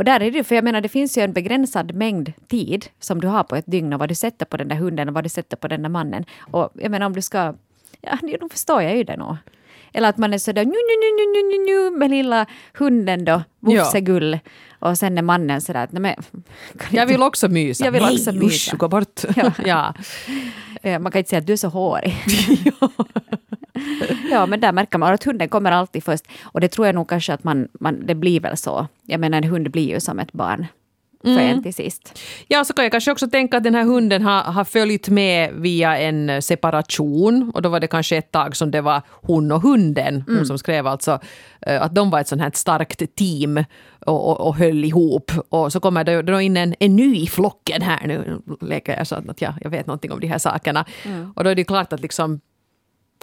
Och 0.00 0.04
där 0.04 0.22
är 0.22 0.30
det 0.30 0.44
för 0.44 0.54
jag 0.54 0.64
menar 0.64 0.80
det 0.80 0.88
finns 0.88 1.18
ju 1.18 1.22
en 1.22 1.32
begränsad 1.32 1.94
mängd 1.94 2.32
tid 2.48 2.86
som 3.00 3.20
du 3.20 3.28
har 3.28 3.44
på 3.44 3.56
ett 3.56 3.66
dygn 3.66 3.92
och 3.92 3.98
vad 3.98 4.08
du 4.08 4.14
sätter 4.14 4.46
på 4.46 4.56
den 4.56 4.68
där 4.68 4.76
hunden 4.76 5.08
och 5.08 5.14
vad 5.14 5.24
du 5.24 5.28
sätter 5.28 5.56
på 5.56 5.68
den 5.68 5.82
där 5.82 5.88
mannen. 5.88 6.24
Och 6.40 6.70
jag 6.74 6.90
menar 6.90 7.06
om 7.06 7.12
du 7.12 7.22
ska, 7.22 7.54
ja 8.00 8.18
då 8.40 8.48
förstår 8.48 8.82
jag 8.82 8.96
ju 8.96 9.04
det 9.04 9.16
nog. 9.16 9.36
Eller 9.92 10.08
att 10.08 10.18
man 10.18 10.34
är 10.34 10.38
sådär 10.38 10.64
nu, 10.64 10.70
nu, 10.70 10.94
nu, 11.00 11.26
nu, 11.32 11.42
nu, 11.42 11.90
nu, 11.90 11.98
med 11.98 12.10
lilla 12.10 12.46
hunden 12.74 13.24
då, 13.24 13.42
vufsegull. 13.60 14.38
Och 14.78 14.98
sen 14.98 15.18
är 15.18 15.22
mannen 15.22 15.60
sådär 15.60 15.84
att 15.84 15.92
men... 15.92 16.14
Jag 16.90 17.06
vill 17.12 17.22
också 17.22 17.48
mysa. 17.48 17.84
Jag 17.84 17.92
vill 17.92 18.02
Nej, 18.02 18.14
också 18.14 18.32
mysa. 18.32 18.46
usch, 18.46 18.78
gå 18.78 18.88
bort. 18.88 19.20
Ja. 19.36 19.52
ja. 20.82 20.98
Man 20.98 21.12
kan 21.12 21.18
inte 21.18 21.30
säga 21.30 21.40
att 21.40 21.46
du 21.46 21.52
är 21.52 21.56
så 21.56 21.68
hårig. 21.68 22.16
ja, 24.30 24.46
men 24.46 24.60
där 24.60 24.72
märker 24.72 24.98
man 24.98 25.14
att 25.14 25.24
hunden 25.24 25.48
kommer 25.48 25.72
alltid 25.72 26.04
först. 26.04 26.24
Och 26.42 26.60
det 26.60 26.68
tror 26.68 26.86
jag 26.86 26.94
nog 26.94 27.08
kanske 27.08 27.32
att 27.34 27.44
man, 27.44 27.68
man 27.80 28.06
det 28.06 28.14
blir 28.14 28.40
väl 28.40 28.56
så. 28.56 28.86
Jag 29.06 29.20
menar, 29.20 29.38
en 29.38 29.44
hund 29.44 29.70
blir 29.70 29.88
ju 29.88 30.00
som 30.00 30.18
ett 30.18 30.32
barn 30.32 30.66
för 31.22 31.40
en 31.40 31.62
till 31.62 31.74
sist. 31.74 32.18
Ja, 32.48 32.64
så 32.64 32.72
kan 32.72 32.84
jag 32.84 32.92
kanske 32.92 33.12
också 33.12 33.28
tänka 33.30 33.56
att 33.56 33.64
den 33.64 33.74
här 33.74 33.84
hunden 33.84 34.22
har, 34.22 34.42
har 34.42 34.64
följt 34.64 35.08
med 35.08 35.52
via 35.54 35.98
en 35.98 36.42
separation. 36.42 37.50
Och 37.54 37.62
då 37.62 37.68
var 37.68 37.80
det 37.80 37.86
kanske 37.86 38.16
ett 38.16 38.32
tag 38.32 38.56
som 38.56 38.70
det 38.70 38.80
var 38.80 39.02
hon 39.08 39.52
och 39.52 39.62
hunden, 39.62 40.24
hon 40.26 40.46
som 40.46 40.58
skrev 40.58 40.86
alltså, 40.86 41.20
eh, 41.60 41.82
att 41.82 41.94
de 41.94 42.10
var 42.10 42.20
ett 42.20 42.28
sånt 42.28 42.42
här 42.42 42.50
starkt 42.54 43.16
team 43.16 43.64
och, 44.06 44.28
och, 44.28 44.40
och 44.46 44.56
höll 44.56 44.84
ihop. 44.84 45.32
Och 45.48 45.72
så 45.72 45.80
kommer 45.80 46.04
det 46.04 46.22
då 46.22 46.40
in 46.40 46.56
en, 46.56 46.74
en 46.80 46.96
ny 46.96 47.16
i 47.16 47.26
flocken 47.26 47.82
här 47.82 48.06
nu, 48.06 48.40
leker 48.60 48.96
jag 48.96 49.06
så 49.06 49.14
att 49.14 49.42
jag, 49.42 49.54
jag 49.60 49.70
vet 49.70 49.86
någonting 49.86 50.12
om 50.12 50.20
de 50.20 50.26
här 50.26 50.38
sakerna. 50.38 50.84
Och 51.36 51.44
då 51.44 51.50
är 51.50 51.54
det 51.54 51.64
klart 51.64 51.92
att 51.92 52.00
liksom 52.00 52.40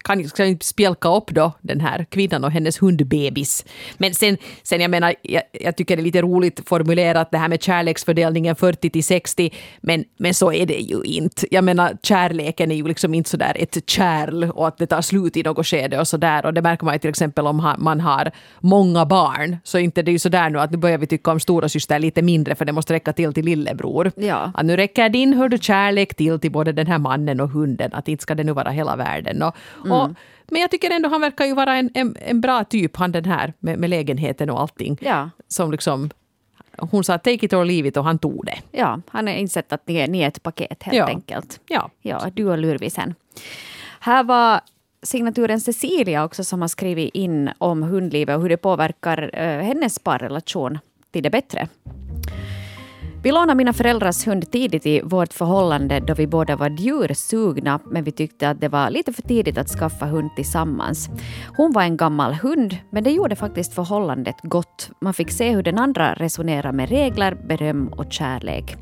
kan 0.03 0.29
ska 0.29 0.45
inte 0.45 0.65
spjälka 0.65 1.09
upp 1.09 1.31
då 1.31 1.51
den 1.61 1.79
här 1.79 2.05
kvinnan 2.09 2.43
och 2.43 2.51
hennes 2.51 2.81
hundbebis. 2.81 3.65
Men 3.97 4.13
sen, 4.13 4.37
sen 4.63 4.81
jag 4.81 4.91
menar, 4.91 5.15
jag, 5.21 5.43
jag 5.51 5.75
tycker 5.75 5.95
det 5.95 6.01
är 6.01 6.03
lite 6.03 6.21
roligt 6.21 6.69
formulerat 6.69 7.31
det 7.31 7.37
här 7.37 7.47
med 7.47 7.63
kärleksfördelningen 7.63 8.55
40 8.55 8.89
till 8.89 9.03
60, 9.03 9.53
men, 9.81 10.03
men 10.17 10.33
så 10.33 10.53
är 10.53 10.65
det 10.65 10.79
ju 10.79 11.01
inte. 11.03 11.55
Jag 11.55 11.63
menar, 11.63 11.97
kärleken 12.03 12.71
är 12.71 12.75
ju 12.75 12.87
liksom 12.87 13.13
inte 13.13 13.29
sådär 13.29 13.57
ett 13.59 13.89
kärl 13.89 14.43
och 14.43 14.67
att 14.67 14.77
det 14.77 14.87
tar 14.87 15.01
slut 15.01 15.37
i 15.37 15.43
något 15.43 15.67
skede 15.67 15.99
och 15.99 16.07
sådär. 16.07 16.45
Och 16.45 16.53
det 16.53 16.61
märker 16.61 16.85
man 16.85 16.95
ju 16.95 16.99
till 16.99 17.09
exempel 17.09 17.47
om 17.47 17.75
man 17.77 17.99
har 17.99 18.31
många 18.59 19.05
barn, 19.05 19.57
så 19.63 19.77
inte 19.77 20.01
det 20.01 20.11
är 20.11 20.13
ju 20.13 20.19
sådär 20.19 20.49
nu 20.49 20.59
att 20.59 20.71
nu 20.71 20.77
börjar 20.77 20.97
vi 20.97 21.07
tycka 21.07 21.31
om 21.31 21.39
stora 21.39 21.69
syster 21.69 21.99
lite 21.99 22.21
mindre 22.21 22.55
för 22.55 22.65
det 22.65 22.71
måste 22.71 22.93
räcka 22.93 23.13
till 23.13 23.33
till 23.33 23.45
lillebror. 23.45 24.11
Ja. 24.15 24.51
Att 24.53 24.65
nu 24.65 24.75
räcker 24.75 25.09
din 25.09 25.33
hör 25.33 25.49
du, 25.49 25.57
kärlek 25.57 26.15
till 26.15 26.39
till 26.39 26.51
både 26.51 26.71
den 26.71 26.87
här 26.87 26.97
mannen 26.97 27.39
och 27.39 27.49
hunden. 27.49 27.93
Att 27.93 28.07
inte 28.07 28.21
ska 28.21 28.35
det 28.35 28.43
nu 28.43 28.53
vara 28.53 28.69
hela 28.69 28.95
världen. 28.95 29.43
Och, 29.43 29.55
Mm. 29.91 30.01
och, 30.01 30.09
men 30.47 30.61
jag 30.61 30.71
tycker 30.71 30.89
ändå 30.91 31.09
han 31.09 31.21
verkar 31.21 31.45
ju 31.45 31.53
vara 31.53 31.75
en, 31.75 31.89
en, 31.93 32.17
en 32.21 32.41
bra 32.41 32.63
typ, 32.63 32.95
han 32.97 33.11
den 33.11 33.25
här 33.25 33.53
med, 33.59 33.79
med 33.79 33.89
lägenheten 33.89 34.49
och 34.49 34.61
allting. 34.61 34.97
Ja. 35.01 35.29
Som 35.47 35.71
liksom, 35.71 36.09
hon 36.77 37.03
sa 37.03 37.17
take 37.17 37.45
it 37.45 37.53
or 37.53 37.65
leave 37.65 37.87
it 37.87 37.97
och 37.97 38.03
han 38.03 38.19
tog 38.19 38.45
det. 38.45 38.57
Ja, 38.71 39.01
han 39.09 39.27
har 39.27 39.33
insett 39.33 39.73
att 39.73 39.87
ni 39.87 39.95
är, 39.95 40.07
ni 40.07 40.19
är 40.21 40.27
ett 40.27 40.43
paket 40.43 40.83
helt 40.83 40.97
Ja. 40.97 41.07
enkelt. 41.07 41.59
Ja. 41.67 41.89
Ja, 42.01 42.25
du 42.33 42.45
och 42.45 42.57
Lurvisen. 42.57 43.15
Här 43.99 44.23
var 44.23 44.61
signaturen 45.03 45.61
Cecilia 45.61 46.23
också 46.25 46.43
som 46.43 46.61
har 46.61 46.67
skrivit 46.67 47.15
in 47.15 47.49
om 47.57 47.83
hundlivet 47.83 48.35
och 48.35 48.41
hur 48.41 48.49
det 48.49 48.57
påverkar 48.57 49.29
eh, 49.33 49.61
hennes 49.63 49.99
parrelation 49.99 50.79
till 51.11 51.23
det 51.23 51.29
bättre. 51.29 51.67
Vi 53.27 53.33
lånade 53.33 53.55
mina 53.55 53.73
föräldrars 53.73 54.27
hund 54.27 54.51
tidigt 54.51 54.85
i 54.85 55.01
vårt 55.03 55.33
förhållande 55.33 55.99
då 55.99 56.13
vi 56.13 56.27
båda 56.27 56.55
var 56.55 56.69
djursugna 56.69 57.79
men 57.85 58.03
vi 58.03 58.11
tyckte 58.11 58.49
att 58.49 58.61
det 58.61 58.69
var 58.69 58.89
lite 58.89 59.13
för 59.13 59.21
tidigt 59.21 59.57
att 59.57 59.67
skaffa 59.67 60.05
hund 60.05 60.29
tillsammans. 60.35 61.09
Hon 61.57 61.71
var 61.71 61.81
en 61.83 61.97
gammal 61.97 62.33
hund 62.33 62.77
men 62.91 63.03
det 63.03 63.11
gjorde 63.11 63.35
faktiskt 63.35 63.73
förhållandet 63.73 64.35
gott. 64.43 64.89
Man 65.01 65.13
fick 65.13 65.31
se 65.31 65.51
hur 65.51 65.63
den 65.63 65.77
andra 65.79 66.13
resonerar 66.13 66.71
med 66.71 66.89
regler, 66.89 67.37
beröm 67.47 67.87
och 67.87 68.13
kärlek. 68.13 68.75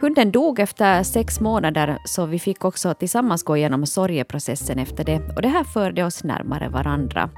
Hunden 0.00 0.30
dog 0.30 0.58
efter 0.58 1.02
sex 1.02 1.40
månader 1.40 1.98
så 2.04 2.26
vi 2.26 2.38
fick 2.38 2.64
också 2.64 2.94
tillsammans 2.94 3.42
gå 3.42 3.56
igenom 3.56 3.86
sorgeprocessen 3.86 4.78
efter 4.78 5.04
det 5.04 5.20
och 5.36 5.42
det 5.42 5.48
här 5.48 5.64
förde 5.64 6.04
oss 6.04 6.24
närmare 6.24 6.68
varandra. 6.68 7.30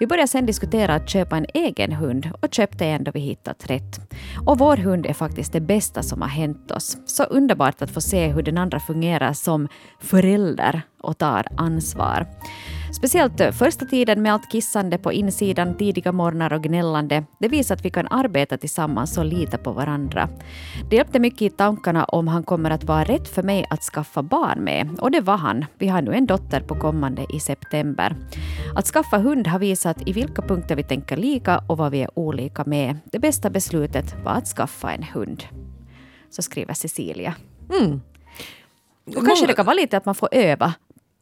Vi 0.00 0.06
började 0.06 0.28
sen 0.28 0.46
diskutera 0.46 0.94
att 0.94 1.10
köpa 1.10 1.36
en 1.36 1.46
egen 1.54 1.92
hund 1.92 2.30
och 2.42 2.54
köpte 2.54 2.86
en 2.86 3.04
då 3.04 3.10
vi 3.14 3.20
hittat 3.20 3.70
rätt. 3.70 4.00
Och 4.46 4.58
vår 4.58 4.76
hund 4.76 5.06
är 5.06 5.12
faktiskt 5.12 5.52
det 5.52 5.60
bästa 5.60 6.02
som 6.02 6.22
har 6.22 6.28
hänt 6.28 6.70
oss. 6.70 6.96
Så 7.06 7.24
underbart 7.24 7.82
att 7.82 7.90
få 7.90 8.00
se 8.00 8.28
hur 8.28 8.42
den 8.42 8.58
andra 8.58 8.80
fungerar 8.80 9.32
som 9.32 9.68
förälder 10.00 10.82
och 11.00 11.18
tar 11.18 11.46
ansvar. 11.56 12.26
Speciellt 12.92 13.54
första 13.54 13.84
tiden 13.84 14.22
med 14.22 14.32
allt 14.32 14.52
kissande 14.52 14.98
på 14.98 15.12
insidan, 15.12 15.76
tidiga 15.76 16.12
morgnar 16.12 16.52
och 16.52 16.62
gnällande. 16.62 17.24
Det 17.38 17.48
visar 17.48 17.74
att 17.74 17.84
vi 17.84 17.90
kan 17.90 18.06
arbeta 18.10 18.58
tillsammans 18.58 19.18
och 19.18 19.24
lita 19.24 19.58
på 19.58 19.72
varandra. 19.72 20.28
Det 20.90 20.96
hjälpte 20.96 21.18
mycket 21.18 21.42
i 21.42 21.50
tankarna 21.50 22.04
om 22.04 22.28
han 22.28 22.42
kommer 22.42 22.70
att 22.70 22.84
vara 22.84 23.04
rätt 23.04 23.28
för 23.28 23.42
mig 23.42 23.66
att 23.70 23.82
skaffa 23.82 24.22
barn 24.22 24.64
med. 24.64 24.98
Och 25.00 25.10
det 25.10 25.20
var 25.20 25.36
han. 25.36 25.64
Vi 25.78 25.88
har 25.88 26.02
nu 26.02 26.12
en 26.12 26.26
dotter 26.26 26.60
på 26.60 26.74
kommande 26.74 27.26
i 27.34 27.40
september. 27.40 28.16
Att 28.74 28.86
skaffa 28.86 29.18
hund 29.18 29.46
har 29.46 29.58
visat 29.58 30.08
i 30.08 30.12
vilka 30.12 30.42
punkter 30.42 30.76
vi 30.76 30.82
tänker 30.82 31.16
lika 31.16 31.58
och 31.58 31.78
vad 31.78 31.92
vi 31.92 32.02
är 32.02 32.18
olika 32.18 32.64
med. 32.66 32.98
Det 33.12 33.18
bästa 33.18 33.50
beslutet 33.50 34.14
var 34.24 34.32
att 34.32 34.46
skaffa 34.46 34.92
en 34.92 35.02
hund. 35.02 35.44
Så 36.30 36.42
skriver 36.42 36.74
Cecilia. 36.74 37.34
Och 39.06 39.26
kanske 39.26 39.46
det 39.46 39.52
kan 39.52 39.66
vara 39.66 39.76
lite 39.76 39.96
att 39.96 40.04
man 40.04 40.14
får 40.14 40.28
öva 40.32 40.74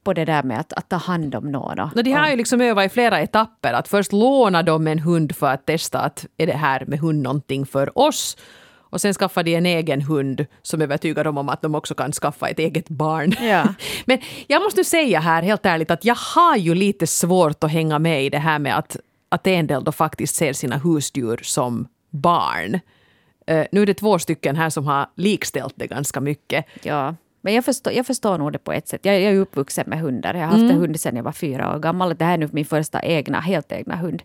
på 0.04 0.12
det 0.12 0.24
där 0.24 0.42
med 0.42 0.60
att, 0.60 0.72
att 0.72 0.88
ta 0.88 0.96
hand 0.96 1.34
om 1.34 1.52
någon. 1.52 1.76
No, 1.94 2.02
de 2.02 2.12
har 2.12 2.28
ju 2.28 2.36
liksom 2.36 2.60
övat 2.60 2.86
i 2.86 2.88
flera 2.88 3.20
etapper. 3.20 3.72
Att 3.72 3.88
först 3.88 4.12
låna 4.12 4.62
de 4.62 4.86
en 4.86 4.98
hund 4.98 5.36
för 5.36 5.46
att 5.46 5.66
testa 5.66 6.00
att 6.00 6.26
är 6.36 6.46
det 6.46 6.56
här 6.56 6.84
med 6.86 6.98
hund 6.98 7.22
någonting 7.22 7.66
för 7.66 7.98
oss. 7.98 8.36
Och 8.94 9.00
sen 9.00 9.14
skaffar 9.14 9.42
de 9.42 9.54
en 9.54 9.66
egen 9.66 10.02
hund 10.02 10.46
som 10.62 10.82
övertygar 10.82 11.24
dem 11.24 11.38
om 11.38 11.48
att 11.48 11.62
de 11.62 11.74
också 11.74 11.94
kan 11.94 12.12
skaffa 12.12 12.48
ett 12.48 12.58
eget 12.58 12.88
barn. 12.88 13.32
Ja. 13.40 13.74
Men 14.04 14.18
jag 14.46 14.62
måste 14.62 14.80
nu 14.80 14.84
säga 14.84 15.20
här 15.20 15.42
helt 15.42 15.66
ärligt 15.66 15.90
att 15.90 16.04
jag 16.04 16.14
har 16.14 16.56
ju 16.56 16.74
lite 16.74 17.06
svårt 17.06 17.64
att 17.64 17.70
hänga 17.70 17.98
med 17.98 18.24
i 18.24 18.30
det 18.30 18.38
här 18.38 18.58
med 18.58 18.78
att, 18.78 18.96
att 19.28 19.46
en 19.46 19.66
del 19.66 19.84
då 19.84 19.92
faktiskt 19.92 20.36
ser 20.36 20.52
sina 20.52 20.76
husdjur 20.76 21.40
som 21.42 21.88
barn. 22.10 22.80
Eh, 23.46 23.66
nu 23.72 23.82
är 23.82 23.86
det 23.86 23.94
två 23.94 24.18
stycken 24.18 24.56
här 24.56 24.70
som 24.70 24.86
har 24.86 25.06
likställt 25.16 25.74
det 25.76 25.86
ganska 25.86 26.20
mycket. 26.20 26.66
Ja. 26.82 27.14
Men 27.44 27.54
jag 27.54 27.64
förstår, 27.64 27.92
jag 27.92 28.06
förstår 28.06 28.38
nog 28.38 28.52
det 28.52 28.58
på 28.58 28.72
ett 28.72 28.88
sätt. 28.88 29.00
Jag, 29.04 29.14
jag 29.20 29.32
är 29.32 29.38
uppvuxen 29.38 29.84
med 29.86 29.98
hundar. 30.00 30.34
Jag 30.34 30.40
har 30.40 30.46
haft 30.46 30.58
Mm. 30.58 30.70
en 30.70 30.76
hund 30.76 31.00
sedan 31.00 31.16
jag 31.16 31.22
var 31.22 31.32
fyra 31.32 31.74
år 31.74 31.78
gammal. 31.78 32.16
Det 32.16 32.24
här 32.24 32.32
är 32.34 32.38
nu 32.38 32.48
min 32.52 32.64
första 32.64 33.02
egna, 33.02 33.40
helt 33.40 33.72
egna 33.72 33.96
hund. 33.96 34.22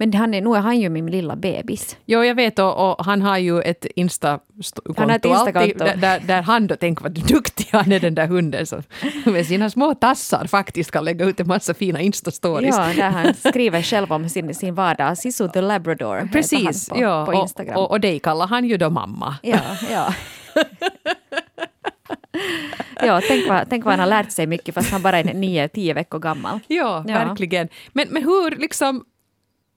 Men 0.00 0.14
han 0.14 0.34
är, 0.34 0.40
nu 0.40 0.50
är 0.54 0.60
han 0.60 0.80
ju 0.80 0.88
min 0.88 1.06
lilla 1.06 1.36
bebis. 1.36 1.96
Jo, 2.06 2.24
jag 2.24 2.34
vet 2.34 2.58
och, 2.58 2.90
och 2.98 3.04
han 3.04 3.22
har 3.22 3.38
ju 3.38 3.60
ett 3.62 3.86
Insta-konto. 3.96 4.94
Han 4.96 5.08
har 5.10 5.16
ett 5.16 5.24
Insta-konto. 5.24 5.84
alltid, 5.84 6.00
där, 6.00 6.20
där, 6.20 6.42
han 6.42 6.66
då, 6.66 6.76
tänk 6.80 7.00
vad 7.02 7.12
duktig 7.12 7.68
han 7.72 7.92
är 7.92 8.00
den 8.00 8.14
där 8.14 8.26
hunden 8.26 8.66
som 8.66 8.82
med 9.24 9.46
sina 9.46 9.70
små 9.70 9.94
tassar 9.94 10.46
faktiskt 10.46 10.90
kan 10.90 11.04
lägga 11.04 11.24
ut 11.24 11.40
en 11.40 11.46
massa 11.48 11.74
fina 11.74 12.00
Insta-stories. 12.00 12.74
Ja, 12.76 12.92
där 13.02 13.10
han 13.10 13.34
skriver 13.34 13.82
själv 13.82 14.12
om 14.12 14.28
sin, 14.28 14.54
sin 14.54 14.74
vardag. 14.74 15.18
Sisu 15.18 15.48
the 15.48 15.60
Labrador 15.60 16.28
Precis, 16.32 16.88
på, 16.88 17.00
ja, 17.00 17.26
på 17.26 17.32
Instagram. 17.34 17.76
och, 17.76 17.82
och, 17.84 17.90
och 17.90 18.00
dig 18.00 18.18
kallar 18.18 18.46
han 18.46 18.64
ju 18.64 18.76
då 18.76 18.90
mamma. 18.90 19.36
Ja, 19.42 19.58
ja. 19.90 20.14
ja, 23.06 23.20
tänk 23.28 23.48
vad, 23.48 23.70
tänk 23.70 23.84
vad 23.84 23.92
han 23.92 24.00
har 24.00 24.06
lärt 24.06 24.32
sig 24.32 24.46
mycket 24.46 24.74
fast 24.74 24.90
han 24.90 25.02
bara 25.02 25.18
är 25.18 25.24
nio, 25.34 25.68
tio 25.68 25.94
veckor 25.94 26.18
gammal. 26.18 26.60
Ja, 26.66 27.04
Ja. 27.06 27.14
verkligen. 27.14 27.68
Men, 27.92 28.08
men 28.10 28.22
hur 28.22 28.50
liksom... 28.56 29.04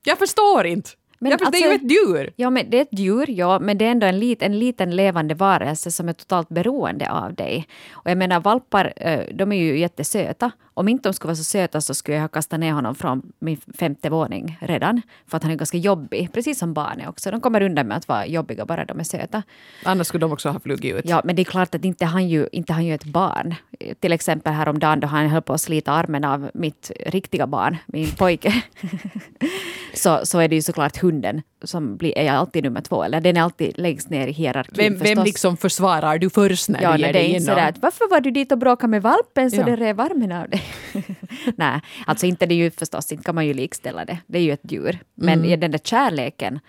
Jag 0.04 0.18
förstår 0.18 0.66
inte. 0.66 0.90
Men 1.20 1.32
jag 1.32 1.40
förstår, 1.40 1.52
det 1.52 1.58
är 1.58 1.68
ju 1.68 1.74
alltså- 1.74 1.86
ett 1.86 1.92
djur. 1.92 2.34
Ja, 2.36 2.50
men 2.50 2.70
det 2.70 2.78
är 2.78 2.82
ett 2.82 3.00
djur, 3.00 3.30
ja, 3.30 3.60
men 3.60 3.78
det 3.78 3.86
är 3.86 3.92
ändå 3.92 4.08
en, 4.08 4.20
lit, 4.20 4.42
en 4.42 4.60
liten 4.60 4.96
levande 4.96 5.34
varelse 5.36 5.92
som 5.92 6.10
är 6.10 6.14
totalt 6.14 6.50
beroende 6.50 7.12
av 7.12 7.34
dig. 7.36 7.68
Och 7.92 8.10
jag 8.12 8.18
menar, 8.18 8.40
valpar, 8.40 8.94
eh, 8.96 9.20
de 9.34 9.52
är 9.52 9.56
ju 9.56 9.80
jättesöta. 9.80 10.52
Om 10.82 10.88
inte 10.88 11.10
de 11.10 11.14
skulle 11.14 11.28
vara 11.28 11.36
så 11.36 11.44
söta 11.44 11.82
så 11.82 11.94
skulle 11.94 12.16
jag 12.18 12.22
ha 12.24 12.28
kastat 12.28 12.60
ner 12.60 12.72
honom 12.74 12.96
från 12.96 13.22
min 13.40 13.58
femte 13.78 14.10
våning 14.10 14.58
redan. 14.62 15.02
För 15.28 15.38
att 15.38 15.44
han 15.44 15.52
är 15.52 15.56
ganska 15.56 15.78
jobbig, 15.78 16.30
precis 16.34 16.60
som 16.60 16.74
barn 16.74 17.00
är 17.02 17.10
också. 17.10 17.32
De 17.32 17.42
kommer 17.42 17.62
undan 17.62 17.88
med 17.88 17.98
att 17.98 18.08
vara 18.08 18.26
jobbiga 18.26 18.66
bara 18.66 18.86
de 18.86 19.00
är 19.00 19.04
söta. 19.04 19.44
Annars 19.84 20.08
skulle 20.08 20.22
de 20.22 20.32
också 20.32 20.50
ha 20.50 20.60
flugit 20.60 20.96
ut. 20.96 21.06
Ja, 21.10 21.22
men 21.24 21.36
det 21.36 21.42
är 21.42 21.44
klart 21.44 21.76
att 21.76 21.86
inte 21.86 22.06
han 22.06 22.28
ju, 22.30 22.48
inte 22.52 22.74
han 22.74 22.86
ju 22.86 22.94
ett 22.94 23.04
barn. 23.04 23.56
Till 24.00 24.12
exempel 24.12 24.54
häromdagen 24.54 25.00
då 25.00 25.08
han 25.08 25.28
höll 25.30 25.42
på 25.42 25.54
att 25.54 25.62
slita 25.62 25.92
armen 25.92 26.24
av 26.24 26.52
mitt 26.54 26.92
riktiga 27.06 27.48
barn, 27.48 27.78
min 27.86 28.12
pojke. 28.12 28.54
så, 29.94 30.20
så 30.24 30.40
är 30.40 30.48
det 30.48 30.56
ju 30.56 30.62
såklart 30.62 30.98
hunden 30.98 31.42
som 31.64 31.98
blir, 31.98 32.18
är 32.18 32.32
alltid 32.32 32.64
nummer 32.64 32.82
två. 32.82 33.04
Eller 33.04 33.22
den 33.22 33.38
är 33.38 33.42
alltid 33.42 33.78
längst 33.80 34.10
ner 34.10 34.28
i 34.28 34.32
hierarkin 34.32 34.74
Vem, 34.78 34.98
vem 35.16 35.24
liksom 35.24 35.58
försvarar 35.58 36.18
du 36.18 36.30
först 36.30 36.70
när 36.70 36.82
Ja, 36.82 36.92
du 36.94 37.00
ger 37.04 37.14
dig 37.14 37.26
in? 37.26 37.46
varför 37.82 38.10
var 38.10 38.22
du 38.22 38.32
dit 38.32 38.52
och 38.52 38.58
bråkade 38.58 38.92
med 38.92 39.02
valpen 39.02 39.52
så 39.52 39.58
Ja. 39.58 39.66
det 39.66 39.76
rev 39.76 40.00
armen 40.00 40.32
av 40.32 40.50
dig? 40.50 40.64
nej, 41.56 41.82
alltså 42.06 42.26
inte 42.26 42.46
det 42.46 42.54
är 42.54 42.58
ju 42.58 42.72
förstås, 42.72 43.12
inte 43.12 43.24
kan 43.24 43.36
man 43.36 43.48
ju 43.48 43.54
likställa 43.54 44.06
det. 44.06 44.18
Det 44.28 44.38
är 44.38 44.44
ju 44.44 44.52
ett 44.52 44.72
djur. 44.72 45.00
Men 45.16 45.40
Mm. 45.46 45.60
den 45.60 45.72
där 45.72 45.80
kärleken 45.84 46.60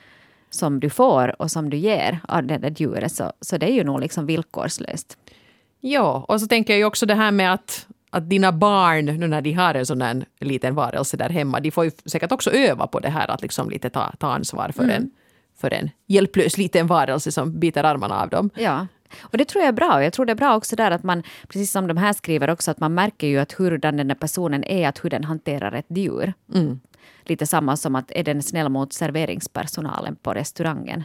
som 0.51 0.81
du 0.81 0.91
får 0.91 1.43
och 1.43 1.51
som 1.51 1.71
du 1.71 1.77
ger 1.77 2.19
av 2.29 2.45
det 2.45 2.59
där 2.59 2.75
djuret 2.77 3.13
så, 3.13 3.33
så 3.41 3.59
det 3.59 3.67
är 3.71 3.75
ju 3.75 3.85
nog 3.85 4.01
liksom 4.01 4.27
villkorslöst. 4.27 5.19
Ja, 5.81 6.25
och 6.29 6.41
så 6.41 6.47
tänker 6.47 6.73
jag 6.73 6.79
ju 6.79 6.85
också 6.85 7.07
det 7.07 7.15
här 7.15 7.31
med 7.31 7.53
att, 7.53 7.87
att 8.11 8.31
dina 8.31 8.53
barn, 8.53 9.05
nu 9.05 9.29
när 9.29 9.41
de 9.41 9.53
har 9.53 9.75
en 9.75 9.87
sån 9.87 9.99
där 9.99 10.25
liten 10.41 10.75
varelse 10.75 11.17
där 11.17 11.29
hemma, 11.31 11.61
de 11.61 11.71
får 11.71 11.85
ju 11.85 11.91
säkert 12.05 12.33
också 12.33 12.51
öva 12.51 12.87
på 12.87 13.01
det 13.01 13.09
här 13.11 13.31
att 13.31 13.43
liksom 13.43 13.71
lite 13.71 13.91
ta, 13.91 14.13
ta 14.19 14.33
ansvar 14.33 14.73
för, 14.77 14.89
en, 14.89 15.11
för 15.61 15.73
en 15.73 15.91
hjälplös 16.07 16.59
liten 16.59 16.87
varelse 16.87 17.33
som 17.33 17.61
biter 17.61 17.85
armarna 17.85 18.23
av 18.23 18.29
dem. 18.29 18.51
Ja. 18.57 18.87
Och 19.21 19.39
det 19.39 19.45
tror 19.45 19.63
jag 19.63 19.69
är 19.69 19.73
bra. 19.73 20.05
Jag 20.05 20.13
tror 20.13 20.27
det 20.27 20.33
är 20.33 20.37
bra 20.37 20.57
också 20.57 20.77
där 20.77 20.91
att 20.91 21.03
man, 21.03 21.23
precis 21.49 21.71
som 21.71 21.87
de 21.87 21.97
här 21.97 22.13
skriver 22.13 22.51
också, 22.51 22.71
att 22.71 22.81
man 22.81 22.95
märker 22.95 23.27
ju 23.27 23.39
att 23.39 23.61
hur 23.61 23.79
den 23.79 24.09
där 24.09 24.15
personen 24.15 24.65
är, 24.65 24.89
att 24.89 25.05
hur 25.05 25.11
den 25.11 25.25
hanterar 25.25 25.73
ett 25.73 25.87
djur. 25.89 26.33
Mm. 26.55 26.81
Lite 27.25 27.47
samma 27.47 27.77
som 27.77 27.97
att 27.97 28.11
är 28.15 28.25
den 28.25 28.43
snäll 28.43 28.69
mot 28.69 28.93
serveringspersonalen 28.93 30.17
på 30.17 30.35
restaurangen. 30.35 31.05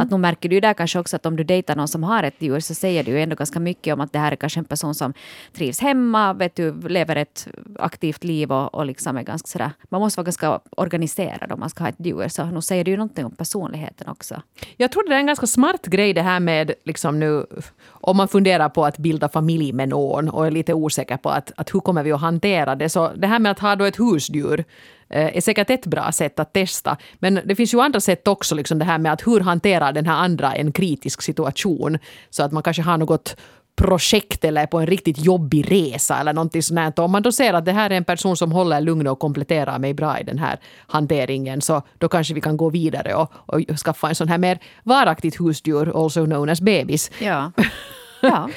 Att 0.00 0.10
nu 0.10 0.18
märker 0.18 0.48
du 0.48 0.60
där 0.60 0.74
kanske 0.74 0.98
också 0.98 1.16
att 1.16 1.26
om 1.26 1.36
du 1.36 1.44
dejtar 1.44 1.76
någon 1.76 1.88
som 1.88 2.04
har 2.04 2.22
ett 2.22 2.34
djur 2.38 2.60
så 2.60 2.74
säger 2.74 3.04
du 3.04 3.10
ju 3.10 3.20
ändå 3.20 3.36
ganska 3.36 3.60
mycket 3.60 3.94
om 3.94 4.00
att 4.00 4.12
det 4.12 4.18
här 4.18 4.32
är 4.32 4.36
kanske 4.36 4.60
en 4.60 4.64
person 4.64 4.94
som 4.94 5.12
trivs 5.52 5.80
hemma, 5.80 6.32
vet 6.32 6.56
du, 6.56 6.88
lever 6.88 7.16
ett 7.16 7.48
aktivt 7.78 8.24
liv 8.24 8.52
och, 8.52 8.74
och 8.74 8.86
liksom 8.86 9.16
är 9.16 9.22
ganska 9.22 9.46
sådär, 9.46 9.70
man 9.88 10.00
måste 10.00 10.18
vara 10.18 10.24
ganska 10.24 10.60
organiserad 10.76 11.52
om 11.52 11.60
man 11.60 11.70
ska 11.70 11.84
ha 11.84 11.88
ett 11.88 11.96
djur. 11.98 12.28
Så 12.28 12.44
nu 12.44 12.62
säger 12.62 12.84
du 12.84 12.90
ju 12.90 12.96
någonting 12.96 13.24
om 13.24 13.36
personligheten 13.36 14.08
också. 14.08 14.42
Jag 14.76 14.92
tror 14.92 15.08
det 15.08 15.14
är 15.14 15.18
en 15.18 15.26
ganska 15.26 15.46
smart 15.46 15.86
grej 15.86 16.14
det 16.14 16.22
här 16.22 16.40
med 16.40 16.72
liksom 16.84 17.20
nu 17.20 17.46
om 17.86 18.16
man 18.16 18.28
funderar 18.28 18.68
på 18.68 18.84
att 18.84 18.98
bilda 18.98 19.28
familj 19.28 19.72
med 19.72 19.88
någon 19.88 20.28
och 20.28 20.46
är 20.46 20.50
lite 20.50 20.74
osäker 20.74 21.16
på 21.16 21.30
att, 21.30 21.52
att 21.56 21.74
hur 21.74 21.80
kommer 21.80 22.02
vi 22.02 22.12
att 22.12 22.20
hantera 22.20 22.74
det. 22.74 22.88
Så 22.88 23.10
det 23.16 23.26
här 23.26 23.38
med 23.38 23.52
att 23.52 23.58
ha 23.58 23.76
då 23.76 23.84
ett 23.84 23.98
husdjur 23.98 24.64
är 25.10 25.40
säkert 25.40 25.70
ett 25.70 25.86
bra 25.86 26.12
sätt 26.12 26.40
att 26.40 26.52
testa. 26.52 26.96
Men 27.18 27.40
det 27.44 27.56
finns 27.56 27.74
ju 27.74 27.80
andra 27.80 28.00
sätt 28.00 28.28
också, 28.28 28.54
liksom 28.54 28.78
det 28.78 28.84
här 28.84 28.98
med 28.98 29.12
att 29.12 29.26
hur 29.26 29.40
hanterar 29.40 29.92
den 29.92 30.06
här 30.06 30.16
andra 30.16 30.52
en 30.52 30.72
kritisk 30.72 31.22
situation. 31.22 31.98
Så 32.30 32.42
att 32.42 32.52
man 32.52 32.62
kanske 32.62 32.82
har 32.82 32.98
något 32.98 33.36
projekt 33.76 34.44
eller 34.44 34.66
på 34.66 34.78
en 34.78 34.86
riktigt 34.86 35.18
jobbig 35.18 35.72
resa 35.72 36.20
eller 36.20 36.32
någonting 36.32 36.62
sånt. 36.62 36.98
Om 36.98 37.12
man 37.12 37.22
då 37.22 37.32
ser 37.32 37.54
att 37.54 37.64
det 37.64 37.72
här 37.72 37.90
är 37.90 37.94
en 37.94 38.04
person 38.04 38.36
som 38.36 38.52
håller 38.52 38.80
lugn 38.80 39.06
och 39.06 39.18
kompletterar 39.18 39.78
mig 39.78 39.94
bra 39.94 40.20
i 40.20 40.24
den 40.24 40.38
här 40.38 40.58
hanteringen 40.86 41.60
så 41.60 41.82
då 41.98 42.08
kanske 42.08 42.34
vi 42.34 42.40
kan 42.40 42.56
gå 42.56 42.70
vidare 42.70 43.14
och, 43.14 43.32
och 43.32 43.60
skaffa 43.84 44.08
en 44.08 44.14
sån 44.14 44.28
här 44.28 44.38
mer 44.38 44.58
varaktigt 44.82 45.40
husdjur, 45.40 46.04
also 46.04 46.24
known 46.24 46.48
as 46.48 46.60
bebis. 46.60 47.10
Ja. 47.18 47.52
ja. 48.22 48.48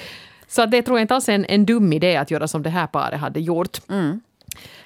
Så 0.47 0.65
det 0.65 0.81
tror 0.81 0.97
jag 0.97 1.03
inte 1.03 1.15
alls 1.15 1.29
är 1.29 1.33
en, 1.33 1.45
en 1.45 1.65
dum 1.65 1.93
idé 1.93 2.17
att 2.17 2.31
göra 2.31 2.47
som 2.47 2.63
det 2.63 2.69
här 2.69 2.87
paret 2.87 3.19
hade 3.19 3.39
gjort. 3.39 3.77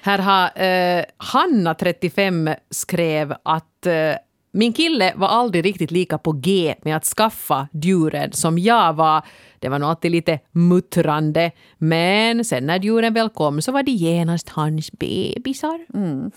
Här 0.02 0.18
har 0.18 0.62
eh, 0.62 1.04
Hanna, 1.16 1.74
35, 1.74 2.50
skrev 2.70 3.34
att 3.42 3.86
eh, 3.86 4.14
min 4.52 4.72
kille 4.72 5.12
var 5.16 5.28
aldrig 5.28 5.64
riktigt 5.64 5.90
lika 5.90 6.18
på 6.18 6.32
G 6.32 6.74
med 6.82 6.96
att 6.96 7.04
skaffa 7.04 7.68
djuren 7.72 8.32
som 8.32 8.58
jag 8.58 8.92
var. 8.92 9.22
Det 9.58 9.68
var 9.68 9.78
nog 9.78 9.90
alltid 9.90 10.10
lite 10.10 10.40
muttrande. 10.52 11.50
Men 11.78 12.44
sen 12.44 12.66
när 12.66 12.78
djuren 12.78 13.14
väl 13.14 13.28
kom 13.28 13.62
så 13.62 13.72
var 13.72 13.82
de 13.82 13.92
genast 13.92 14.48
hans 14.48 14.92
bebisar. 14.92 15.86
Mm. 15.94 16.30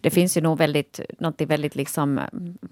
Det 0.00 0.10
finns 0.10 0.36
ju 0.36 0.40
nog 0.40 0.58
väldigt, 0.58 1.00
något 1.18 1.40
väldigt 1.40 1.76
liksom 1.76 2.18
eh, 2.18 2.24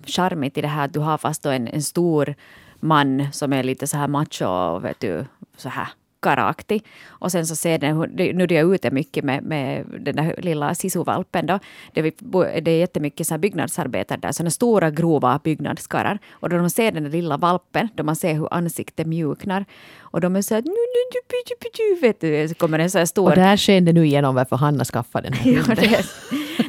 charmigt 0.06 0.58
i 0.58 0.60
det 0.60 0.68
här 0.68 0.84
att 0.84 0.92
du 0.92 1.00
har 1.00 1.18
fast 1.18 1.42
då 1.42 1.50
en, 1.50 1.68
en 1.68 1.82
stor 1.82 2.34
man 2.80 3.32
som 3.32 3.52
är 3.52 3.62
lite 3.62 3.86
så 3.86 3.96
här 3.96 4.08
macho 4.08 4.46
och 4.46 4.84
vet 4.84 5.00
du, 5.00 5.24
så 5.56 5.68
här 5.68 5.88
karaktig. 6.20 6.84
Och 7.08 7.32
sen 7.32 7.46
så 7.46 7.56
ser 7.56 7.78
den, 7.78 7.98
nu 8.36 8.44
är 8.44 8.52
jag 8.52 8.74
ute 8.74 8.90
mycket 8.90 9.24
med, 9.24 9.42
med 9.42 9.84
den 10.00 10.16
där 10.16 10.34
lilla 10.38 10.74
sisuvalpen 10.74 11.46
då. 11.46 11.58
Det, 11.92 12.02
vi, 12.02 12.12
det 12.60 12.70
är 12.70 12.78
jättemycket 12.78 13.26
så 13.26 13.34
här 13.34 13.38
byggnadsarbetare 13.38 14.18
där, 14.22 14.32
sådana 14.32 14.50
stora 14.50 14.90
grova 14.90 15.40
byggnadskarrar. 15.44 16.18
Och 16.30 16.48
då 16.48 16.56
de 16.56 16.70
ser 16.70 16.92
den 16.92 17.02
där 17.02 17.10
lilla 17.10 17.36
valpen, 17.36 17.88
då 17.94 18.02
man 18.02 18.16
ser 18.16 18.34
hur 18.34 18.54
ansiktet 18.54 19.06
mjuknar. 19.06 19.64
Och 20.10 20.20
de 20.20 20.36
är 20.36 20.42
så 20.42 20.54
här, 20.54 20.62
nu, 20.62 20.70
nu, 20.70 20.74
du, 21.12 21.18
du, 21.28 21.54
du, 21.60 21.94
du, 21.94 22.00
vet 22.00 22.20
du, 22.20 22.48
så 22.48 22.54
kommer 22.54 22.78
en 22.78 22.90
så 22.90 22.98
här 22.98 23.06
stor 23.06 23.28
Och 23.30 23.34
där 23.36 23.56
sken 23.56 23.84
det 23.84 23.92
nu 23.92 24.06
igenom 24.06 24.34
varför 24.34 24.56
Hanna 24.56 24.84
skaffade 24.84 25.28
den 25.28 25.32
här 25.38 25.50
Ja, 25.50 25.74
det, 25.74 25.86
är, 25.86 26.06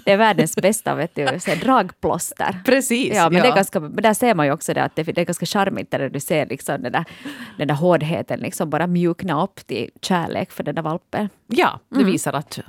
det 0.06 0.12
är 0.12 0.18
världens 0.18 0.56
bästa 0.56 0.96
vet 0.96 1.16
du, 1.16 1.40
så 1.40 1.50
här, 1.52 1.56
dragplåster. 1.58 2.60
Precis, 2.66 3.16
Ja, 3.16 3.30
men 3.30 3.38
ja. 3.38 3.44
Det 3.44 3.50
är 3.50 3.56
ganska, 3.56 3.80
men 3.80 3.96
där 3.96 4.14
ser 4.14 4.36
man 4.36 4.46
ju 4.46 4.52
också 4.52 4.74
det 4.74 4.84
att 4.84 4.96
det, 4.96 5.04
det 5.04 5.22
är 5.22 5.26
ganska 5.26 5.46
charmigt 5.46 5.92
där 5.92 6.10
du 6.10 6.20
ser 6.20 6.46
liksom 6.46 6.82
den, 6.82 6.92
där, 6.92 7.06
den 7.58 7.68
där 7.68 7.76
hårdheten 7.76 8.40
liksom 8.40 8.70
bara 8.70 8.88
mjukna 8.88 9.44
upp 9.44 9.68
till 9.68 9.90
kärlek 10.02 10.52
för 10.52 10.64
den 10.64 10.76
där 10.76 10.82
valpen. 10.82 11.30
Ja, 11.48 11.80
det 11.90 12.04
visar 12.04 12.34
att 12.34 12.60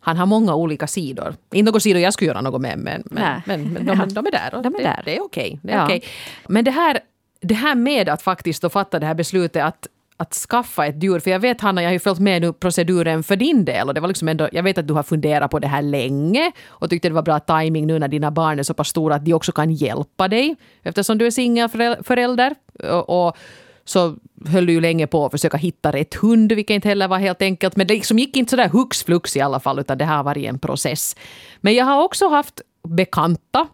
han 0.00 0.16
har 0.16 0.26
många 0.26 0.54
olika 0.54 0.86
sidor. 0.86 1.34
Inte 1.52 1.70
några 1.70 1.80
sidor 1.80 2.00
jag 2.02 2.12
skulle 2.12 2.28
göra 2.28 2.40
något 2.40 2.60
med, 2.60 2.78
men, 2.78 3.02
men, 3.10 3.42
men, 3.46 3.62
men 3.72 3.86
de, 3.86 4.08
de 4.14 4.26
är 4.26 4.30
där. 4.30 4.54
och 4.54 4.62
De 4.62 4.74
är 4.74 4.78
det, 4.78 4.84
där. 4.84 5.02
Det 5.04 5.16
är 5.16 5.22
okej. 5.24 5.58
det 5.62 5.72
är 5.72 5.76
Ja. 5.76 5.84
okej. 5.84 6.02
Men 6.48 6.64
det 6.64 6.70
här, 6.70 7.00
det 7.40 7.54
här 7.54 7.74
med 7.74 8.08
att 8.08 8.22
faktiskt 8.22 8.62
då 8.62 8.68
fatta 8.70 8.98
det 8.98 9.06
här 9.06 9.14
beslutet 9.14 9.64
att 9.64 9.86
att 10.20 10.34
skaffa 10.34 10.86
ett 10.86 11.02
djur, 11.02 11.20
för 11.20 11.30
jag 11.30 11.40
vet 11.40 11.60
Hanna, 11.60 11.82
jag 11.82 11.88
har 11.88 11.92
ju 11.92 11.98
följt 11.98 12.18
med 12.18 12.42
nu 12.42 12.52
proceduren 12.52 13.22
för 13.22 13.36
din 13.36 13.64
del 13.64 13.88
och 13.88 13.94
det 13.94 14.00
var 14.00 14.08
liksom 14.08 14.28
ändå, 14.28 14.48
jag 14.52 14.62
vet 14.62 14.78
att 14.78 14.88
du 14.88 14.94
har 14.94 15.02
funderat 15.02 15.50
på 15.50 15.58
det 15.58 15.68
här 15.68 15.82
länge 15.82 16.52
och 16.68 16.90
tyckte 16.90 17.08
det 17.08 17.14
var 17.14 17.22
bra 17.22 17.40
timing 17.40 17.86
nu 17.86 17.98
när 17.98 18.08
dina 18.08 18.30
barn 18.30 18.58
är 18.58 18.62
så 18.62 18.74
pass 18.74 18.88
stora 18.88 19.14
att 19.14 19.24
de 19.24 19.34
också 19.34 19.52
kan 19.52 19.70
hjälpa 19.70 20.28
dig 20.28 20.56
eftersom 20.82 21.18
du 21.18 21.26
är 21.26 21.30
singelförälder. 21.30 22.54
Och, 22.90 23.26
och 23.26 23.36
så 23.84 24.16
höll 24.46 24.66
du 24.66 24.72
ju 24.72 24.80
länge 24.80 25.06
på 25.06 25.26
att 25.26 25.32
försöka 25.32 25.56
hitta 25.56 25.92
rätt 25.92 26.14
hund, 26.14 26.52
vilket 26.52 26.74
inte 26.74 26.88
heller 26.88 27.08
var 27.08 27.18
helt 27.18 27.42
enkelt. 27.42 27.76
Men 27.76 27.86
det 27.86 27.94
liksom 27.94 28.18
gick 28.18 28.36
inte 28.36 28.50
sådär 28.50 28.68
hux 28.68 29.04
flux 29.04 29.36
i 29.36 29.40
alla 29.40 29.60
fall, 29.60 29.78
utan 29.78 29.98
det 29.98 30.04
här 30.04 30.16
har 30.16 30.24
varit 30.24 30.48
en 30.48 30.58
process. 30.58 31.16
Men 31.60 31.74
jag 31.74 31.84
har 31.84 32.02
också 32.02 32.28
haft 32.28 32.60
bekanta 32.88 33.68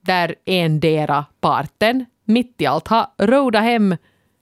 där 0.00 0.34
endera 0.46 1.24
parten 1.40 2.06
mitt 2.24 2.54
i 2.58 2.66
allt 2.66 2.88
har 2.88 3.06
rodat 3.18 3.62
hem 3.62 3.96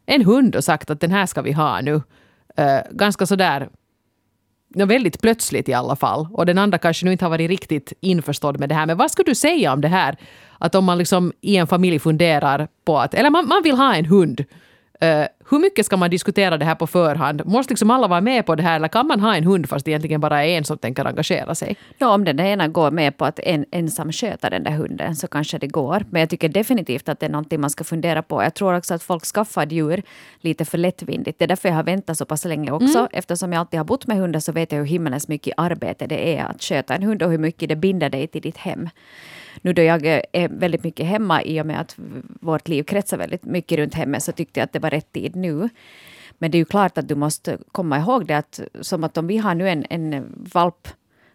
en 0.07 0.25
hund 0.25 0.57
och 0.57 0.64
sagt 0.64 0.90
att 0.90 1.00
den 1.00 1.11
här 1.11 1.26
ska 1.26 1.42
vi 1.42 1.52
ha 1.52 1.80
nu. 1.80 1.95
Uh, 1.95 2.02
ganska 2.90 3.26
sådär 3.26 3.69
Ja, 4.75 4.87
väldigt 4.87 5.21
plötsligt 5.21 5.69
i 5.69 5.73
alla 5.73 5.97
fall. 5.97 6.28
Och 6.33 6.47
den 6.47 6.59
andra 6.59 6.78
kanske 6.78 7.07
nu 7.07 7.12
inte 7.12 7.25
har 7.25 7.30
varit 7.30 7.50
riktigt 7.50 7.92
införstådd 8.00 8.61
med 8.61 8.69
det 8.69 8.75
här. 8.75 8.87
Men 8.87 8.97
vad 8.97 9.11
skulle 9.11 9.30
du 9.30 9.35
säga 9.35 9.73
om 9.73 9.80
det 9.80 9.88
här? 9.88 10.16
Att 10.59 10.75
om 10.75 10.85
man 10.85 10.99
liksom 10.99 11.33
i 11.40 11.57
en 11.57 11.66
familj 11.66 11.99
funderar 11.99 12.69
på 12.85 12.99
att, 12.99 13.14
eller 13.14 13.30
man, 13.30 13.49
man 13.49 13.62
vill 13.62 13.76
ha 13.76 13.95
en 13.95 14.04
hund 14.04 14.45
eh, 15.00 15.26
hur 15.50 15.59
mycket 15.59 15.87
ska 15.87 15.97
man 15.97 16.11
diskutera 16.11 16.57
det 16.57 16.64
här 16.64 16.75
på 16.75 16.87
förhand? 16.87 17.47
Måste 17.47 17.73
liksom 17.73 17.90
alla 17.90 18.09
vara 18.09 18.21
med 18.21 18.47
på 18.47 18.54
det 18.54 18.62
här 18.62 18.76
eller 18.76 18.88
kan 18.88 19.07
man 19.07 19.21
ha 19.21 19.37
en 19.37 19.45
hund 19.45 19.69
fast 19.69 19.85
det 19.85 19.90
egentligen 19.90 20.21
bara 20.21 20.45
är 20.45 20.59
en 20.59 20.64
som 20.64 20.78
tänker 20.78 21.04
engagera 21.04 21.54
sig? 21.54 21.76
Ja, 21.99 22.14
om 22.14 22.25
den 22.25 22.40
ena 22.40 22.69
går 22.69 22.90
med 22.90 23.16
på 23.16 23.25
att 23.25 23.38
en, 23.38 23.64
ensam 23.71 24.12
sköta 24.12 24.50
den 24.50 24.64
där 24.64 24.71
hunden 24.71 25.16
så 25.16 25.26
kanske 25.26 25.59
det 25.59 25.66
går. 25.66 26.04
Men 26.11 26.21
jag 26.21 26.30
tycker 26.30 26.49
definitivt 26.49 27.09
att 27.09 27.21
det 27.21 27.26
är 27.26 27.30
någonting 27.30 27.61
man 27.61 27.71
ska 27.71 27.85
fundera 27.85 28.23
på. 28.23 28.42
Jag 28.42 28.54
tror 28.54 28.76
också 28.76 28.95
att 28.95 29.02
folk 29.02 29.25
skaffar 29.25 29.66
djur 29.66 30.02
lite 30.40 30.64
för 30.64 30.78
lättvindigt. 30.78 31.38
Det 31.38 31.45
är 31.45 31.49
därför 31.49 31.69
jag 31.69 31.76
har 31.76 31.83
väntat 31.83 32.19
så 32.19 32.25
pass 32.25 32.45
länge 32.45 32.71
också. 32.71 32.99
Mm. 32.99 33.09
Eftersom 33.12 33.52
jag 33.52 33.61
alltid 33.61 33.80
har 33.80 33.85
bott 33.85 34.07
med 34.07 34.16
hundar 34.16 34.40
så 34.40 34.52
vet 34.52 34.73
jag 34.73 34.78
hur 34.78 34.87
himmelens 34.87 35.28
mycket 35.28 35.54
arbete 35.57 36.07
det 36.07 36.38
är 36.38 36.45
att 36.45 36.62
sköta 36.62 36.95
en 36.95 37.02
hund 37.02 37.23
och 37.23 37.30
hur 37.30 37.38
mycket 37.38 37.69
det 37.69 37.76
binder 37.76 38.11
dig 38.11 38.26
till 38.26 38.42
ditt 38.42 38.57
hem. 38.57 38.88
Nu 39.62 39.73
då 39.73 39.83
jag 39.83 40.07
eh, 40.07 40.23
är 40.33 40.49
väldigt 40.49 40.85
mycket 40.85 41.07
hemma 41.07 41.42
i 41.42 41.61
och 41.61 41.66
med 41.66 41.80
att 41.80 41.95
vårt 42.40 42.69
liv 42.69 42.83
kretsar 42.83 43.19
väldigt 43.19 43.45
mycket 43.45 43.78
runt 43.78 43.95
hemmet 43.95 44.23
så 44.23 44.33
tyckte 44.33 44.61
jag 44.61 44.64
att 44.64 44.73
det 44.73 44.78
var 44.78 44.90
rätt 44.90 45.12
tid 45.12 45.37
nu. 45.37 45.69
Men 46.38 46.50
det 46.50 46.57
är 46.57 46.61
ju 46.61 46.64
klart 46.64 46.99
att 46.99 47.09
du 47.09 47.14
måste 47.14 47.59
komma 47.73 47.99
ihåg 47.99 48.26
det 48.26 48.35
att 48.35 48.61
som 48.80 49.04
att 49.04 49.16
om 49.16 49.26
vi 49.26 49.37
har 49.38 49.54
nu 49.54 49.69
en, 49.69 49.87
en 49.90 50.25
valp 50.52 50.88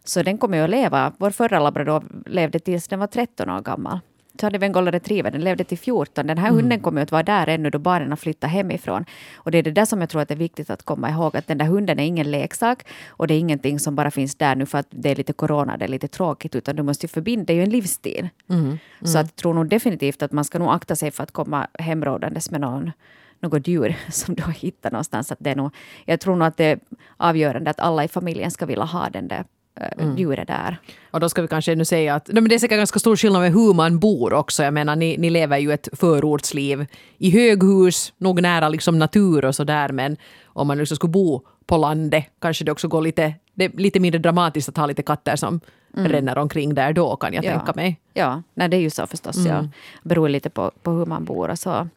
så 0.04 0.24
den 0.24 0.38
kommer 0.38 0.58
ju 0.58 0.64
att 0.64 0.70
leva. 0.70 1.14
Vår 1.18 1.30
förra 1.30 1.60
labrador 1.60 2.04
levde 2.26 2.60
tills 2.60 2.88
den 2.88 3.00
var 3.00 3.08
13 3.08 3.50
år 3.50 3.62
gammal. 3.62 4.00
Så 4.40 4.46
hade 4.46 4.58
vi 4.58 4.66
en 4.66 4.72
golden 4.72 4.92
retriever, 4.92 5.32
den 5.32 5.42
levde 5.42 5.64
till 5.64 5.78
14. 5.78 6.28
Den 6.28 6.38
här 6.38 6.48
mm. 6.48 6.56
hunden 6.56 6.80
kommer 6.80 7.02
att 7.02 7.12
vara 7.12 7.24
där 7.24 7.48
ännu 7.48 7.70
då 7.70 7.80
barnen 7.80 8.10
har 8.10 8.16
flyttat 8.16 8.50
hemifrån. 8.50 9.06
Och 9.36 9.52
det 9.52 9.58
är 9.58 9.64
det 9.64 9.72
där 9.72 9.86
som 9.86 10.02
jag 10.02 10.10
tror 10.10 10.22
att 10.22 10.28
det 10.28 10.34
är 10.34 10.38
viktigt 10.38 10.70
att 10.70 10.84
komma 10.84 11.10
ihåg, 11.10 11.38
att 11.38 11.48
den 11.48 11.58
där 11.58 11.66
hunden 11.66 12.00
är 12.00 12.04
ingen 12.04 12.32
leksak 12.32 12.88
och 13.08 13.28
det 13.28 13.34
är 13.34 13.40
ingenting 13.40 13.80
som 13.80 13.96
bara 13.96 14.12
finns 14.12 14.36
där 14.36 14.56
nu 14.56 14.66
för 14.66 14.78
att 14.78 14.88
det 14.90 15.12
är 15.12 15.16
lite 15.16 15.34
corona, 15.34 15.78
det 15.78 15.86
är 15.86 15.90
lite 15.90 16.08
tråkigt, 16.08 16.56
utan 16.56 16.76
du 16.76 16.84
måste 16.84 17.06
ju 17.06 17.08
förbinda, 17.08 17.46
det 17.46 17.54
är 17.54 17.58
ju 17.58 17.64
en 17.64 17.70
livsstil. 17.70 18.30
Mm. 18.50 18.66
Mm. 18.66 18.78
Så 19.04 19.18
jag 19.18 19.36
tror 19.36 19.54
nog 19.54 19.70
definitivt 19.70 20.22
att 20.22 20.32
man 20.32 20.46
ska 20.46 20.60
nog 20.60 20.70
akta 20.70 20.96
sig 20.96 21.12
för 21.12 21.24
att 21.24 21.32
komma 21.32 21.68
hemrådandes 21.80 22.52
med 22.52 22.62
någon 22.62 22.92
något 23.40 23.68
djur 23.68 23.96
som 24.12 24.36
du 24.36 24.44
har 24.44 24.52
hittat 24.52 24.92
någonstans. 24.92 25.32
Att 25.32 25.38
det 25.42 25.50
är 25.50 25.56
nog, 25.56 25.76
jag 26.06 26.20
tror 26.20 26.36
nog 26.36 26.48
att 26.48 26.58
det 26.58 26.66
är 26.66 26.80
avgörande 27.18 27.70
att 27.70 27.80
alla 27.80 28.04
i 28.04 28.08
familjen 28.08 28.52
ska 28.52 28.66
vilja 28.66 28.84
ha 28.84 29.10
den 29.10 29.28
där 29.28 29.46
mm. 29.76 30.18
djuret 30.18 30.48
där. 30.48 30.80
Och 31.12 31.20
då 31.20 31.30
ska 31.30 31.42
vi 31.42 31.48
kanske 31.48 31.76
nu 31.76 31.86
säga 31.86 32.16
att 32.16 32.28
men 32.28 32.48
det 32.48 32.56
är 32.56 32.60
säkert 32.60 32.78
ganska 32.78 33.00
stor 33.00 33.16
skillnad 33.16 33.42
med 33.42 33.54
hur 33.54 33.74
man 33.74 34.00
bor 34.00 34.34
också. 34.34 34.64
Jag 34.64 34.74
menar, 34.74 34.96
ni, 34.96 35.18
ni 35.18 35.30
lever 35.30 35.58
ju 35.58 35.74
ett 35.74 35.90
förortsliv 35.94 36.86
i 37.18 37.30
höghus, 37.30 38.14
nog 38.18 38.42
nära 38.42 38.70
liksom 38.70 39.00
natur 39.00 39.46
och 39.46 39.56
sådär. 39.56 39.90
Men 39.90 40.18
om 40.46 40.68
man 40.68 40.78
liksom 40.78 40.96
skulle 40.96 41.12
bo 41.12 41.42
på 41.66 41.78
landet 41.78 42.26
kanske 42.42 42.64
det 42.64 42.72
också 42.72 42.88
går 42.88 43.02
lite, 43.02 43.34
det 43.54 43.66
är 43.66 43.70
lite 43.70 44.00
mindre 44.00 44.20
dramatiskt 44.20 44.70
att 44.70 44.78
ha 44.78 44.86
lite 44.86 45.04
katter 45.04 45.36
som 45.36 45.60
mm. 45.98 46.12
ränner 46.12 46.38
omkring 46.38 46.76
där 46.76 46.94
då 46.94 47.16
kan 47.16 47.34
jag 47.34 47.46
ja. 47.46 47.52
tänka 47.52 47.74
mig. 47.76 48.00
Ja, 48.14 48.44
nej, 48.54 48.70
det 48.70 48.78
är 48.78 48.82
ju 48.82 48.90
så 48.90 49.08
förstås. 49.08 49.38
Mm. 49.38 49.52
Ja. 49.52 49.70
Beror 50.04 50.30
lite 50.30 50.50
på, 50.50 50.72
på 50.84 50.92
hur 50.92 51.06
man 51.06 51.26
bor 51.26 51.50
och 51.50 51.60
så. 51.60 51.88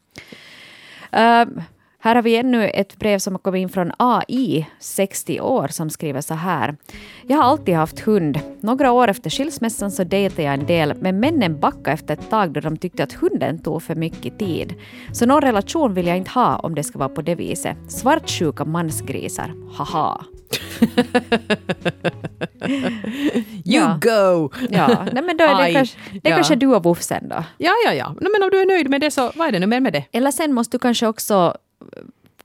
Uh, 1.17 1.63
här 2.01 2.15
har 2.15 2.23
vi 2.23 2.37
ännu 2.37 2.69
ett 2.69 2.99
brev 2.99 3.19
som 3.19 3.35
har 3.35 3.39
kommit 3.39 3.61
in 3.61 3.69
från 3.69 3.93
AI, 3.97 4.67
60 4.81 5.41
år, 5.41 5.69
som 5.69 5.91
skriver 5.91 6.21
så 6.21 6.35
här. 6.35 6.77
Jag 7.27 7.37
har 7.37 7.45
alltid 7.45 7.75
haft 7.75 8.01
hund. 8.01 8.41
Några 8.61 8.93
år 8.93 9.09
efter 9.09 9.31
skilsmässan 9.31 9.91
så 9.91 10.05
dejtade 10.05 10.43
jag 10.43 10.55
en 10.55 10.67
del, 10.67 10.95
men 11.01 11.21
männen 11.21 11.61
backade 11.61 11.93
efter 11.93 12.15
ett 12.15 12.31
tag 12.31 12.53
då 12.53 12.61
de 12.61 12.77
tyckte 12.77 13.03
att 13.03 13.13
hunden 13.13 13.59
tog 13.59 13.83
för 13.83 13.95
mycket 13.95 14.39
tid. 14.39 14.75
Så 15.13 15.27
någon 15.27 15.41
relation 15.41 15.95
vill 15.95 16.07
jag 16.07 16.17
inte 16.17 16.31
ha 16.31 16.57
om 16.57 16.75
det 16.75 16.83
ska 16.83 16.99
vara 16.99 17.09
på 17.09 17.23
det 17.23 17.35
viset. 17.35 17.77
Svartsjuka 17.89 18.65
mansgrisar. 18.65 19.55
Haha. 19.73 20.25
you 22.69 23.63
ja. 23.65 23.99
go! 24.03 24.51
ja, 24.71 25.07
Nej, 25.13 25.23
men 25.23 25.37
då 25.37 25.45
är 25.45 25.67
det, 25.67 25.73
kanske, 25.73 25.99
det 26.13 26.29
ja. 26.29 26.37
kanske 26.37 26.55
du 26.55 26.67
och 26.67 26.85
Wufsen 26.85 27.29
då. 27.29 27.45
Ja, 27.59 27.73
ja, 27.87 27.95
ja. 27.95 28.15
Men 28.21 28.43
om 28.43 28.51
du 28.51 28.61
är 28.61 28.67
nöjd 28.67 28.91
med 28.91 29.01
det 29.01 29.11
så 29.11 29.33
vad 29.35 29.49
är 29.49 29.53
det 29.53 29.59
nu 29.59 29.67
mer 29.67 29.81
med 29.81 29.93
det? 29.93 30.05
Eller 30.13 30.31
sen 30.31 30.55
måste 30.55 30.77
du 30.77 30.79
kanske 30.79 31.07
också 31.07 31.57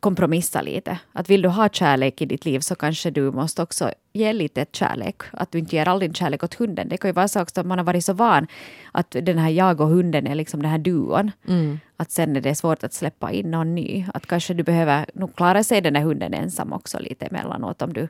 kompromissa 0.03 0.61
lite. 0.61 0.99
Att 1.13 1.29
vill 1.29 1.41
du 1.41 1.49
ha 1.49 1.69
kärlek 1.69 2.21
i 2.21 2.25
ditt 2.25 2.45
liv 2.45 2.59
så 2.59 2.75
kanske 2.75 3.11
du 3.11 3.31
måste 3.31 3.61
också 3.61 3.91
ge 4.13 4.33
lite 4.33 4.65
kärlek. 4.71 5.21
Att 5.31 5.51
du 5.51 5.59
inte 5.59 5.75
ger 5.75 5.87
all 5.87 5.99
din 5.99 6.13
kärlek 6.13 6.43
åt 6.43 6.53
hunden. 6.53 6.89
Det 6.89 6.97
kan 6.97 7.09
ju 7.09 7.13
vara 7.13 7.27
så 7.27 7.39
att 7.39 7.65
man 7.65 7.77
har 7.77 7.85
varit 7.85 8.05
så 8.05 8.13
van 8.13 8.47
att 8.91 9.11
den 9.11 9.37
här 9.37 9.49
jag 9.49 9.81
och 9.81 9.87
hunden 9.87 10.27
är 10.27 10.35
liksom 10.35 10.61
den 10.61 10.71
här 10.71 10.77
duon. 10.77 11.31
Mm. 11.47 11.79
Att 11.97 12.11
sen 12.11 12.35
är 12.35 12.41
det 12.41 12.55
svårt 12.55 12.83
att 12.83 12.93
släppa 12.93 13.31
in 13.31 13.51
någon 13.51 13.75
ny. 13.75 14.05
Att 14.13 14.25
kanske 14.25 14.53
du 14.53 14.63
behöver 14.63 15.05
nog 15.13 15.35
klara 15.35 15.63
sig 15.63 15.81
den 15.81 15.95
här 15.95 16.03
hunden 16.03 16.33
ensam 16.33 16.73
också 16.73 16.99
lite 16.99 17.25
emellanåt 17.25 17.81
om 17.81 17.93
du 17.93 18.07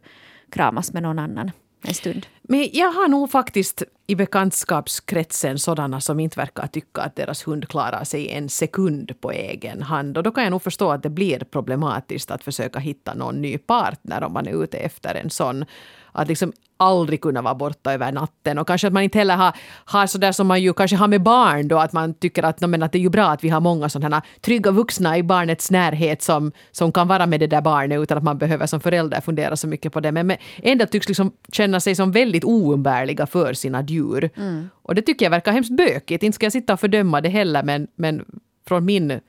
kramas 0.49 0.93
med 0.93 1.03
någon 1.03 1.19
annan 1.19 1.51
en 1.83 1.93
stund. 1.93 2.25
Men 2.41 2.69
jag 2.73 2.91
har 2.91 3.07
nog 3.07 3.31
faktiskt 3.31 3.83
i 4.07 4.15
bekantskapskretsen 4.15 5.59
sådana 5.59 6.01
som 6.01 6.19
inte 6.19 6.39
verkar 6.39 6.67
tycka 6.67 7.01
att 7.01 7.15
deras 7.15 7.47
hund 7.47 7.67
klarar 7.67 8.03
sig 8.03 8.29
en 8.31 8.49
sekund 8.49 9.21
på 9.21 9.31
egen 9.31 9.81
hand. 9.81 10.17
Och 10.17 10.23
då 10.23 10.31
kan 10.31 10.43
jag 10.43 10.51
nog 10.51 10.61
förstå 10.61 10.91
att 10.91 11.03
det 11.03 11.09
blir 11.09 11.39
problematiskt 11.39 12.31
att 12.31 12.43
försöka 12.43 12.79
hitta 12.79 13.13
någon 13.13 13.41
ny 13.41 13.57
partner 13.57 14.23
om 14.23 14.33
man 14.33 14.47
är 14.47 14.63
ute 14.63 14.77
efter 14.77 15.15
en 15.15 15.29
sån. 15.29 15.65
Att 16.13 16.27
liksom 16.27 16.53
aldrig 16.77 17.21
kunna 17.21 17.41
vara 17.41 17.55
borta 17.55 17.93
över 17.93 18.11
natten. 18.11 18.57
Och 18.57 18.67
kanske 18.67 18.87
att 18.87 18.93
man 18.93 19.03
inte 19.03 19.17
heller 19.17 19.35
har, 19.35 19.55
har 19.85 20.07
sådär 20.07 20.31
som 20.31 20.47
man 20.47 20.61
ju 20.61 20.73
kanske 20.73 20.97
har 20.97 21.07
med 21.07 21.21
barn 21.21 21.67
då, 21.67 21.77
att 21.77 21.93
man 21.93 22.13
tycker 22.13 22.43
att, 22.43 22.61
men, 22.61 22.83
att 22.83 22.91
det 22.91 22.97
är 22.97 23.01
ju 23.01 23.09
bra 23.09 23.25
att 23.25 23.43
vi 23.43 23.49
har 23.49 23.61
många 23.61 23.89
sådana 23.89 24.21
trygga 24.41 24.71
vuxna 24.71 25.17
i 25.17 25.23
barnets 25.23 25.71
närhet 25.71 26.21
som, 26.21 26.51
som 26.71 26.91
kan 26.91 27.07
vara 27.07 27.25
med 27.25 27.39
det 27.39 27.47
där 27.47 27.61
barnet 27.61 27.99
utan 27.99 28.17
att 28.17 28.23
man 28.23 28.37
behöver 28.37 28.65
som 28.65 28.79
förälder 28.79 29.21
fundera 29.21 29.55
så 29.55 29.67
mycket 29.67 29.93
på 29.93 29.99
det. 29.99 30.11
Men, 30.11 30.27
men 30.27 30.37
ändå 30.63 30.85
tycks 30.85 31.07
liksom 31.07 31.31
känna 31.51 31.79
sig 31.79 31.95
som 31.95 32.11
väldigt 32.11 32.43
oumbärliga 32.43 33.25
för 33.25 33.53
sina 33.53 33.83
djur. 33.83 34.29
Mm. 34.35 34.69
Och 34.81 34.95
det 34.95 35.01
tycker 35.01 35.25
jag 35.25 35.31
verkar 35.31 35.51
hemskt 35.51 35.77
bökigt. 35.77 36.23
Inte 36.23 36.35
ska 36.35 36.45
jag 36.45 36.53
sitta 36.53 36.73
och 36.73 36.79
fördöma 36.79 37.21
det 37.21 37.29
heller 37.29 37.63
men, 37.63 37.87
men 37.95 38.25
från 38.67 38.85
min 38.85 39.19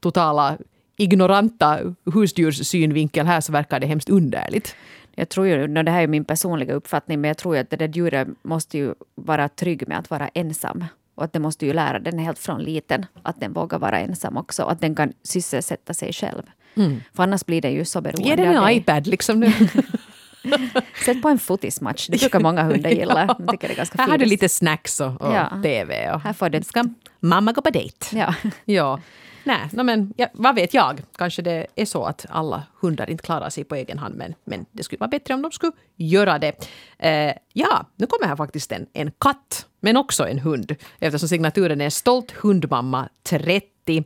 totala 0.00 0.56
ignoranta 0.96 1.78
husdjurssynvinkel 2.14 3.26
här 3.26 3.40
så 3.40 3.52
verkar 3.52 3.80
det 3.80 3.86
hemskt 3.86 4.08
underligt 4.08 4.76
jag 5.20 5.28
tror 5.28 5.46
ju, 5.46 5.66
det 5.66 5.90
här 5.90 6.02
är 6.02 6.06
min 6.06 6.24
personliga 6.24 6.74
uppfattning, 6.74 7.20
men 7.20 7.28
jag 7.28 7.38
tror 7.38 7.54
ju 7.54 7.60
att 7.60 7.70
det 7.70 7.76
där 7.76 7.88
djuret 7.88 8.28
måste 8.42 8.78
ju 8.78 8.94
vara 9.14 9.48
trygg 9.48 9.88
med 9.88 9.98
att 9.98 10.10
vara 10.10 10.28
ensam. 10.28 10.84
Och 11.14 11.24
att 11.24 11.32
den 11.32 11.42
måste 11.42 11.66
ju 11.66 11.72
lära 11.72 11.98
den 11.98 12.18
helt 12.18 12.38
från 12.38 12.62
liten 12.62 13.06
att 13.22 13.40
den 13.40 13.52
vågar 13.52 13.78
vara 13.78 13.98
ensam 13.98 14.36
också. 14.36 14.62
Att 14.62 14.80
den 14.80 14.94
kan 14.94 15.12
sysselsätta 15.22 15.94
sig 15.94 16.12
själv. 16.12 16.42
Mm. 16.74 17.00
För 17.14 17.22
annars 17.22 17.46
blir 17.46 17.60
den 17.62 17.72
ju 17.72 17.84
så 17.84 18.00
beroende 18.00 18.28
Ge 18.28 18.36
den 18.36 18.56
en 18.56 18.70
iPad 18.70 19.06
liksom 19.06 19.40
nu. 19.40 19.52
Sätt 21.04 21.22
på 21.22 21.28
en 21.28 21.38
fotismatch, 21.38 22.08
det 22.08 22.20
brukar 22.20 22.40
många 22.40 22.62
hundar 22.62 22.90
gilla. 23.00 23.36
ja. 23.38 23.52
tycker 23.52 23.68
det 23.68 23.74
är 23.74 23.76
ganska 23.76 24.02
Här 24.02 24.10
har 24.10 24.18
du 24.18 24.24
lite 24.24 24.48
snacks 24.48 25.00
och, 25.00 25.20
och 25.22 25.34
ja. 25.34 25.62
TV. 25.62 26.12
Och 26.12 26.20
här 26.20 26.32
får 26.32 26.48
du... 26.48 26.62
Ska 26.62 26.84
mamma 27.20 27.52
gå 27.52 27.62
på 27.62 27.70
dejt? 27.70 28.18
Ja. 28.18 28.34
ja. 28.64 29.00
Nej, 29.44 29.68
no, 29.72 29.82
men 29.82 30.14
ja, 30.16 30.26
vad 30.32 30.54
vet 30.54 30.74
jag? 30.74 31.02
Kanske 31.16 31.42
det 31.42 31.66
är 31.74 31.84
så 31.84 32.04
att 32.04 32.26
alla 32.28 32.62
hundar 32.80 33.10
inte 33.10 33.24
klarar 33.24 33.50
sig 33.50 33.64
på 33.64 33.74
egen 33.74 33.98
hand, 33.98 34.14
men, 34.14 34.34
men 34.44 34.66
det 34.72 34.82
skulle 34.82 34.98
vara 34.98 35.08
bättre 35.08 35.34
om 35.34 35.42
de 35.42 35.52
skulle 35.52 35.72
göra 35.96 36.38
det. 36.38 36.68
Eh, 36.98 37.34
ja, 37.52 37.86
nu 37.96 38.06
kommer 38.06 38.26
här 38.26 38.36
faktiskt 38.36 38.72
en, 38.72 38.86
en 38.92 39.10
katt, 39.18 39.66
men 39.80 39.96
också 39.96 40.28
en 40.28 40.38
hund, 40.38 40.76
eftersom 40.98 41.28
signaturen 41.28 41.80
är 41.80 41.90
Stolt 41.90 42.30
hundmamma 42.30 43.08
30. 43.22 44.04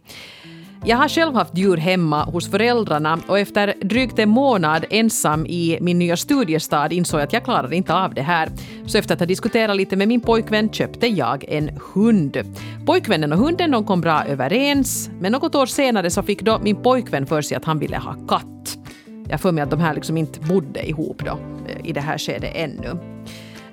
Jag 0.86 0.96
har 0.96 1.08
själv 1.08 1.34
haft 1.34 1.58
djur 1.58 1.76
hemma 1.76 2.24
hos 2.24 2.50
föräldrarna 2.50 3.18
och 3.26 3.38
efter 3.38 3.74
drygt 3.80 4.18
en 4.18 4.28
månad 4.28 4.84
ensam 4.90 5.46
i 5.46 5.78
min 5.80 5.98
nya 5.98 6.16
studiestad 6.16 6.92
insåg 6.92 7.20
jag 7.20 7.26
att 7.26 7.32
jag 7.32 7.44
klarade 7.44 7.76
inte 7.76 7.94
av 7.94 8.14
det 8.14 8.22
här. 8.22 8.48
Så 8.86 8.98
efter 8.98 9.14
att 9.14 9.20
ha 9.20 9.26
diskuterat 9.26 9.76
lite 9.76 9.96
med 9.96 10.08
min 10.08 10.20
pojkvän 10.20 10.68
köpte 10.72 11.06
jag 11.06 11.44
en 11.48 11.70
hund. 11.94 12.38
Pojkvännen 12.86 13.32
och 13.32 13.38
hunden 13.38 13.70
de 13.70 13.84
kom 13.84 14.00
bra 14.00 14.24
överens, 14.24 15.10
men 15.20 15.32
något 15.32 15.54
år 15.54 15.66
senare 15.66 16.10
så 16.10 16.22
fick 16.22 16.42
då 16.42 16.58
min 16.58 16.76
pojkvän 16.76 17.26
för 17.26 17.42
sig 17.42 17.56
att 17.56 17.64
han 17.64 17.78
ville 17.78 17.96
ha 17.96 18.14
katt. 18.28 18.78
Jag 19.28 19.40
får 19.40 19.52
mig 19.52 19.62
att 19.64 19.70
de 19.70 19.80
här 19.80 19.94
liksom 19.94 20.16
inte 20.16 20.40
bodde 20.40 20.88
ihop 20.88 21.22
då 21.24 21.38
eh, 21.66 21.88
i 21.88 21.92
det 21.92 22.00
här 22.00 22.18
skedet 22.18 22.52
ännu. 22.54 22.88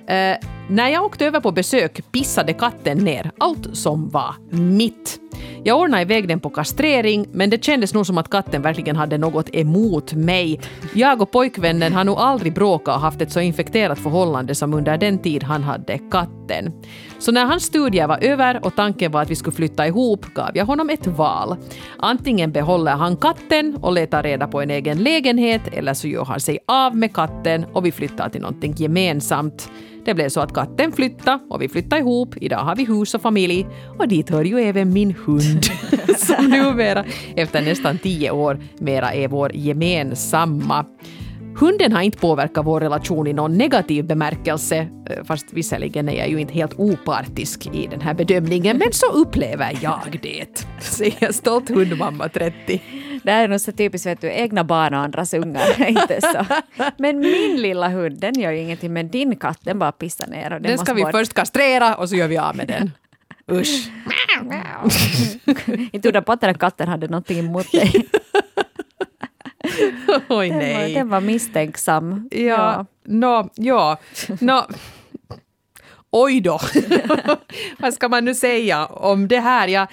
Eh, 0.08 0.38
när 0.69 0.89
jag 0.89 1.04
åkte 1.04 1.26
över 1.26 1.39
på 1.39 1.52
besök 1.52 2.12
pissade 2.12 2.54
katten 2.54 2.97
ner 2.97 3.32
allt 3.38 3.78
som 3.78 4.10
var 4.10 4.36
mitt. 4.50 5.19
Jag 5.63 5.79
ordnade 5.79 6.01
iväg 6.01 6.27
den 6.27 6.39
på 6.39 6.49
kastrering, 6.49 7.27
men 7.31 7.49
det 7.49 7.63
kändes 7.63 7.93
nog 7.93 8.05
som 8.05 8.17
att 8.17 8.29
katten 8.29 8.61
verkligen 8.61 8.95
hade 8.95 9.17
något 9.17 9.55
emot 9.55 10.13
mig. 10.13 10.59
Jag 10.95 11.21
och 11.21 11.31
pojkvännen 11.31 11.93
har 11.93 12.03
nog 12.03 12.17
aldrig 12.17 12.53
bråkat 12.53 12.95
och 12.95 13.01
haft 13.01 13.21
ett 13.21 13.31
så 13.31 13.39
infekterat 13.39 13.99
förhållande 13.99 14.55
som 14.55 14.73
under 14.73 14.97
den 14.97 15.19
tid 15.19 15.43
han 15.43 15.63
hade 15.63 15.97
katten. 16.11 16.73
Så 17.19 17.31
när 17.31 17.45
hans 17.45 17.63
studier 17.63 18.07
var 18.07 18.23
över 18.23 18.65
och 18.65 18.75
tanken 18.75 19.11
var 19.11 19.21
att 19.21 19.29
vi 19.29 19.35
skulle 19.35 19.55
flytta 19.55 19.87
ihop 19.87 20.25
gav 20.25 20.49
jag 20.53 20.65
honom 20.65 20.89
ett 20.89 21.07
val. 21.07 21.55
Antingen 21.97 22.51
behåller 22.51 22.91
han 22.91 23.17
katten 23.17 23.77
och 23.81 23.93
letar 23.93 24.23
reda 24.23 24.47
på 24.47 24.61
en 24.61 24.69
egen 24.69 25.03
lägenhet 25.03 25.61
eller 25.71 25.93
så 25.93 26.07
gör 26.07 26.25
han 26.25 26.39
sig 26.39 26.59
av 26.67 26.95
med 26.95 27.13
katten 27.13 27.65
och 27.73 27.85
vi 27.85 27.91
flyttar 27.91 28.29
till 28.29 28.41
någonting 28.41 28.73
gemensamt. 28.77 29.69
Det 30.05 30.13
blev 30.13 30.29
så 30.29 30.39
att 30.39 30.53
katten 30.53 30.91
flyttade 30.91 31.39
och 31.49 31.61
vi 31.61 31.69
flyttade 31.69 32.01
ihop. 32.01 32.35
Idag 32.41 32.57
har 32.57 32.75
vi 32.75 32.85
hus 32.85 33.13
och 33.13 33.21
familj 33.21 33.67
och 33.97 34.07
dit 34.07 34.29
hör 34.29 34.43
ju 34.43 34.59
även 34.59 34.93
min 34.93 35.15
hund 35.25 35.65
som 36.17 36.45
numera 36.45 37.05
efter 37.35 37.61
nästan 37.61 37.97
tio 37.97 38.31
år 38.31 38.59
mera 38.77 39.13
är 39.13 39.27
vår 39.27 39.51
gemensamma. 39.55 40.85
Hunden 41.55 41.93
har 41.93 42.01
inte 42.01 42.17
påverkat 42.17 42.65
vår 42.65 42.79
relation 42.79 43.27
i 43.27 43.33
någon 43.33 43.57
negativ 43.57 44.05
bemärkelse, 44.05 44.87
eh, 45.09 45.23
fast 45.23 45.53
visserligen 45.53 46.09
är 46.09 46.13
jag 46.13 46.29
ju 46.29 46.37
inte 46.41 46.53
helt 46.53 46.73
opartisk 46.79 47.67
i 47.73 47.87
den 47.87 48.01
här 48.01 48.13
bedömningen, 48.13 48.77
men 48.77 48.91
så 48.91 49.05
upplever 49.05 49.77
jag 49.81 50.19
det, 50.21 50.65
säger 50.79 51.31
stolt 51.31 51.69
hundmamma 51.69 52.29
30. 52.29 52.81
Det 53.23 53.31
här 53.31 53.43
är 53.43 53.47
nog 53.47 53.61
så 53.61 53.71
typiskt, 53.71 54.05
vet 54.07 54.21
du, 54.21 54.31
egna 54.31 54.63
barn 54.63 54.93
och 54.93 54.99
andras 54.99 55.33
ungar. 55.33 55.87
inte 55.89 56.21
så. 56.21 56.45
Men 56.97 57.19
min 57.19 57.61
lilla 57.61 57.89
hund, 57.89 58.19
den 58.19 58.39
gör 58.39 58.51
ju 58.51 58.59
ingenting, 58.59 58.93
men 58.93 59.09
din 59.09 59.35
katt, 59.35 59.59
den 59.63 59.79
bara 59.79 59.91
pissar 59.91 60.27
ner. 60.27 60.53
Och 60.53 60.61
den, 60.61 60.71
Den 60.71 60.77
ska 60.77 60.93
vi 60.93 61.01
bort. 61.03 61.11
först 61.11 61.33
kastrera 61.33 61.95
och 61.95 62.09
så 62.09 62.15
gör 62.15 62.27
vi 62.27 62.37
av 62.37 62.55
med 62.55 62.67
den. 62.67 62.91
Usch. 63.51 63.89
Inte 65.91 66.07
undra 66.07 66.21
på 66.21 66.31
att 66.31 66.41
den 66.41 66.47
här 66.47 66.57
katten 66.57 66.87
hade 66.87 67.07
någonting 67.07 67.39
emot 67.39 67.71
dig. 67.71 68.07
Oj 70.30 70.50
Den 70.50 70.58
var, 70.58 70.65
nej. 70.65 70.93
den 70.93 71.10
var 71.10 71.21
misstänksam. 71.21 72.30
Ja, 72.32 72.86
nå, 73.06 73.50
ja, 73.56 73.97
nå. 74.39 74.65
Oj 76.12 76.41
då. 76.41 76.60
Vad 77.80 77.93
ska 77.93 78.10
man 78.10 78.26
nu 78.26 78.36
säga 78.36 78.86
om 78.86 79.28
det 79.28 79.39
här? 79.39 79.67
Ja, 79.67 79.88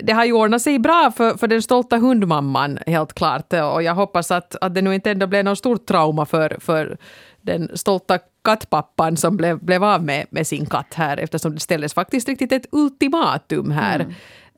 det 0.00 0.12
har 0.12 0.24
ju 0.24 0.32
ordnat 0.32 0.62
sig 0.62 0.78
bra 0.78 1.12
för, 1.16 1.36
för 1.36 1.48
den 1.48 1.62
stolta 1.62 1.96
hundmamman, 1.96 2.78
helt 2.86 3.12
klart. 3.12 3.52
Och 3.52 3.82
jag 3.82 3.94
hoppas 3.94 4.30
att, 4.30 4.56
att 4.60 4.74
det 4.74 4.82
nu 4.82 4.94
inte 4.94 5.10
ändå 5.10 5.26
blev 5.26 5.44
något 5.44 5.58
stort 5.58 5.86
trauma 5.86 6.26
för, 6.26 6.56
för 6.60 6.96
den 7.40 7.70
stolta 7.74 8.18
kattpappan 8.44 9.16
som 9.16 9.36
blev, 9.36 9.58
blev 9.64 9.84
av 9.84 10.04
med, 10.04 10.26
med 10.30 10.46
sin 10.46 10.66
katt 10.66 10.94
här 10.94 11.16
eftersom 11.16 11.54
det 11.54 11.60
ställdes 11.60 11.94
faktiskt 11.94 12.28
riktigt 12.28 12.52
ett 12.52 12.66
ultimatum 12.72 13.70
här. 13.70 14.00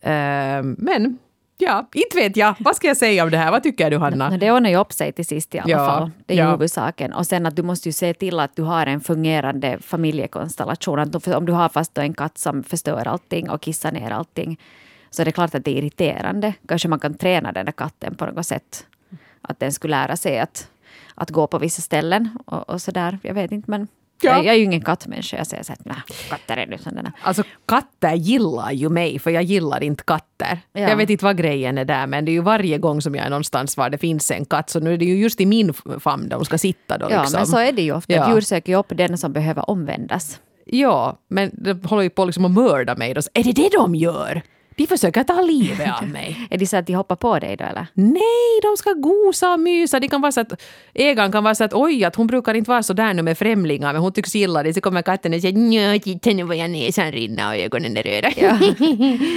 Eh, 0.01 0.62
men 0.62 1.19
ja, 1.59 1.88
inte 1.95 2.16
vet 2.16 2.37
jag. 2.37 2.55
Vad 2.59 2.77
ska 2.77 2.87
jag 2.87 2.97
säga 2.97 3.25
om 3.25 3.31
det 3.31 3.37
här? 3.37 3.51
Vad 3.51 3.62
tycker 3.62 3.90
du, 3.90 3.99
Hanna? 3.99 4.31
Men 4.31 4.40
det 4.40 4.53
ordnar 4.53 4.71
ju 4.71 4.77
upp 4.77 4.92
sig 4.92 5.12
till 5.12 5.27
sist 5.27 5.55
i 5.55 5.59
alla 5.59 5.71
Ja, 5.71 5.87
fall. 5.87 6.11
Det 6.27 6.35
är 6.35 6.38
ja. 6.38 6.51
huvudsaken. 6.51 7.12
Och 7.12 7.27
sen 7.27 7.47
att 7.47 7.57
du 7.57 7.62
måste 7.62 7.88
ju 7.88 7.92
se 7.92 8.14
till 8.14 8.40
att 8.40 8.57
du 8.57 8.62
har 8.62 8.87
en 8.87 9.01
fungerande 9.01 9.79
familjekonstellation. 9.81 10.99
Att 10.99 11.29
om 11.29 11.47
du 11.47 11.53
har 11.53 11.69
fast 11.69 11.99
en 11.99 12.14
katt 12.14 12.38
som 12.38 12.62
förstör 12.62 13.09
allting 13.09 13.51
och 13.51 13.61
kissar 13.62 13.92
ner 13.92 14.11
allting 14.11 14.61
så 15.11 15.23
är 15.23 15.25
det 15.25 15.33
klart 15.33 15.55
att 15.55 15.64
det 15.64 15.71
är 15.71 15.79
irriterande. 15.79 16.55
Kanske 16.69 16.88
man 16.88 16.99
kan 16.99 17.14
träna 17.14 17.53
den 17.53 17.64
där 17.64 17.73
katten 17.73 18.14
på 18.14 18.27
något 18.27 18.47
sätt. 18.47 18.87
Att 19.42 19.61
den 19.61 19.73
skulle 19.73 19.97
lära 19.97 20.16
sig 20.16 20.38
att, 20.38 20.69
att 21.14 21.31
gå 21.31 21.47
på 21.47 21.59
vissa 21.59 21.83
ställen 21.83 22.38
och, 22.47 22.71
och 22.71 22.83
sådär. 22.83 23.19
Jag 23.23 23.35
vet 23.35 23.53
inte 23.53 23.71
men 23.71 23.88
Ja. 24.20 24.31
jag, 24.31 24.44
jag 24.44 24.55
är 24.55 24.59
ju 24.59 24.64
ingen 24.64 24.81
kattmänniska. 24.81 25.37
Jag 25.37 25.46
säger 25.46 25.62
så 25.62 25.72
att 25.72 25.85
nej, 25.85 25.96
katter 26.31 26.57
är 26.57 26.66
nu 26.66 26.79
sådana. 26.79 27.12
Alltså 27.22 27.42
katter 27.68 28.14
gillar 28.14 28.72
ju 28.72 28.88
mig 28.88 29.18
för 29.18 29.31
jag 29.31 29.42
gillar 29.42 29.83
inte 29.83 30.05
katter. 30.05 30.61
Ja. 30.72 30.81
Jag 30.81 30.96
vet 30.96 31.11
inte 31.11 31.24
vad 31.24 31.37
grejen 31.37 31.79
är 31.79 31.85
där 31.85 32.07
men 32.07 32.24
det 32.24 32.31
är 32.31 32.33
ju 32.33 32.40
varje 32.42 32.79
gång 32.79 33.02
som 33.02 33.14
jag 33.14 33.26
är 33.26 33.31
någonstans 33.31 33.76
var 33.76 33.90
det 33.90 33.98
finns 33.98 34.31
en 34.31 34.44
katt 34.44 34.70
så 34.70 34.81
nu 34.81 34.92
är 34.94 34.98
det 34.98 35.05
ju 35.05 35.16
just 35.16 35.40
i 35.40 35.46
min 35.46 35.74
famn 36.00 36.29
de 36.29 36.44
ska 36.44 36.59
sitta 36.59 36.98
då 36.98 37.07
Ja, 37.11 37.20
liksom. 37.20 37.38
men 37.38 37.46
så 37.46 37.59
är 37.59 37.72
det 37.72 37.83
ju 37.83 37.92
ofta. 37.92 38.12
Ja. 38.12 38.31
Djur 38.33 38.40
söker 38.40 38.72
ju 38.72 38.79
upp 38.79 38.92
den 38.96 39.18
som 39.18 39.33
behöver 39.33 39.70
omvändas. 39.70 40.40
Ja, 40.66 41.18
men 41.29 41.50
de 41.52 41.81
håller 41.85 42.02
ju 42.02 42.11
på 42.11 42.24
liksom 42.24 42.44
att 42.44 42.50
mörda 42.50 42.94
mig 42.94 43.14
då. 43.14 43.20
Är 43.35 43.44
det 43.44 43.52
det 43.52 43.68
de 43.72 43.94
gör? 43.94 44.42
De 44.76 44.86
försöker 44.86 45.24
ta 45.24 45.40
livet 45.40 45.90
av 46.02 46.08
mig. 46.12 46.46
Är 46.50 46.58
det 46.58 46.66
så 46.66 46.76
att 46.76 46.86
de 46.86 46.92
hoppar 46.94 47.16
på 47.16 47.38
dig 47.38 47.56
då 47.56 47.64
eller? 47.64 47.86
Nej, 47.94 48.60
de 48.62 48.76
ska 48.76 48.92
gosa 48.92 49.52
och 49.52 49.60
mysa. 49.60 50.00
Det 50.00 50.08
kan 50.08 50.20
vara 50.20 50.32
så 50.32 50.40
att 50.40 50.62
ägaren 50.94 51.32
kan 51.32 51.44
vara 51.44 51.54
så 51.54 51.64
att 51.64 51.74
oj, 51.74 52.04
att 52.04 52.16
hon 52.16 52.26
brukar 52.26 52.54
inte 52.54 52.70
vara 52.70 52.82
så 52.82 52.92
där 52.92 53.14
nu 53.14 53.22
med 53.22 53.38
främlingar 53.38 53.92
men 53.92 54.02
hon 54.02 54.12
tycks 54.12 54.34
gilla 54.34 54.62
det. 54.62 54.74
Så 54.74 54.80
kommer 54.80 55.02
katten 55.02 55.34
och 55.34 55.40
säger 55.40 55.58
nja, 55.58 55.98
titta 55.98 56.30
nu 56.30 56.42
vad 56.42 56.56
jag 56.56 56.70
näsan 56.70 57.12
rinner 57.12 57.48
och 57.48 57.56
ögonen 57.56 57.96
är 57.96 58.02
röda. 58.02 58.30
Ja. 58.36 58.58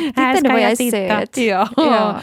Titta 0.08 0.42
nu 0.42 0.50
vad 0.50 0.62
jag 0.62 0.72
jag 0.72 0.82
är 0.82 0.92
söt. 0.92 1.38
Ja. 1.38 1.70
Ja. 1.76 2.20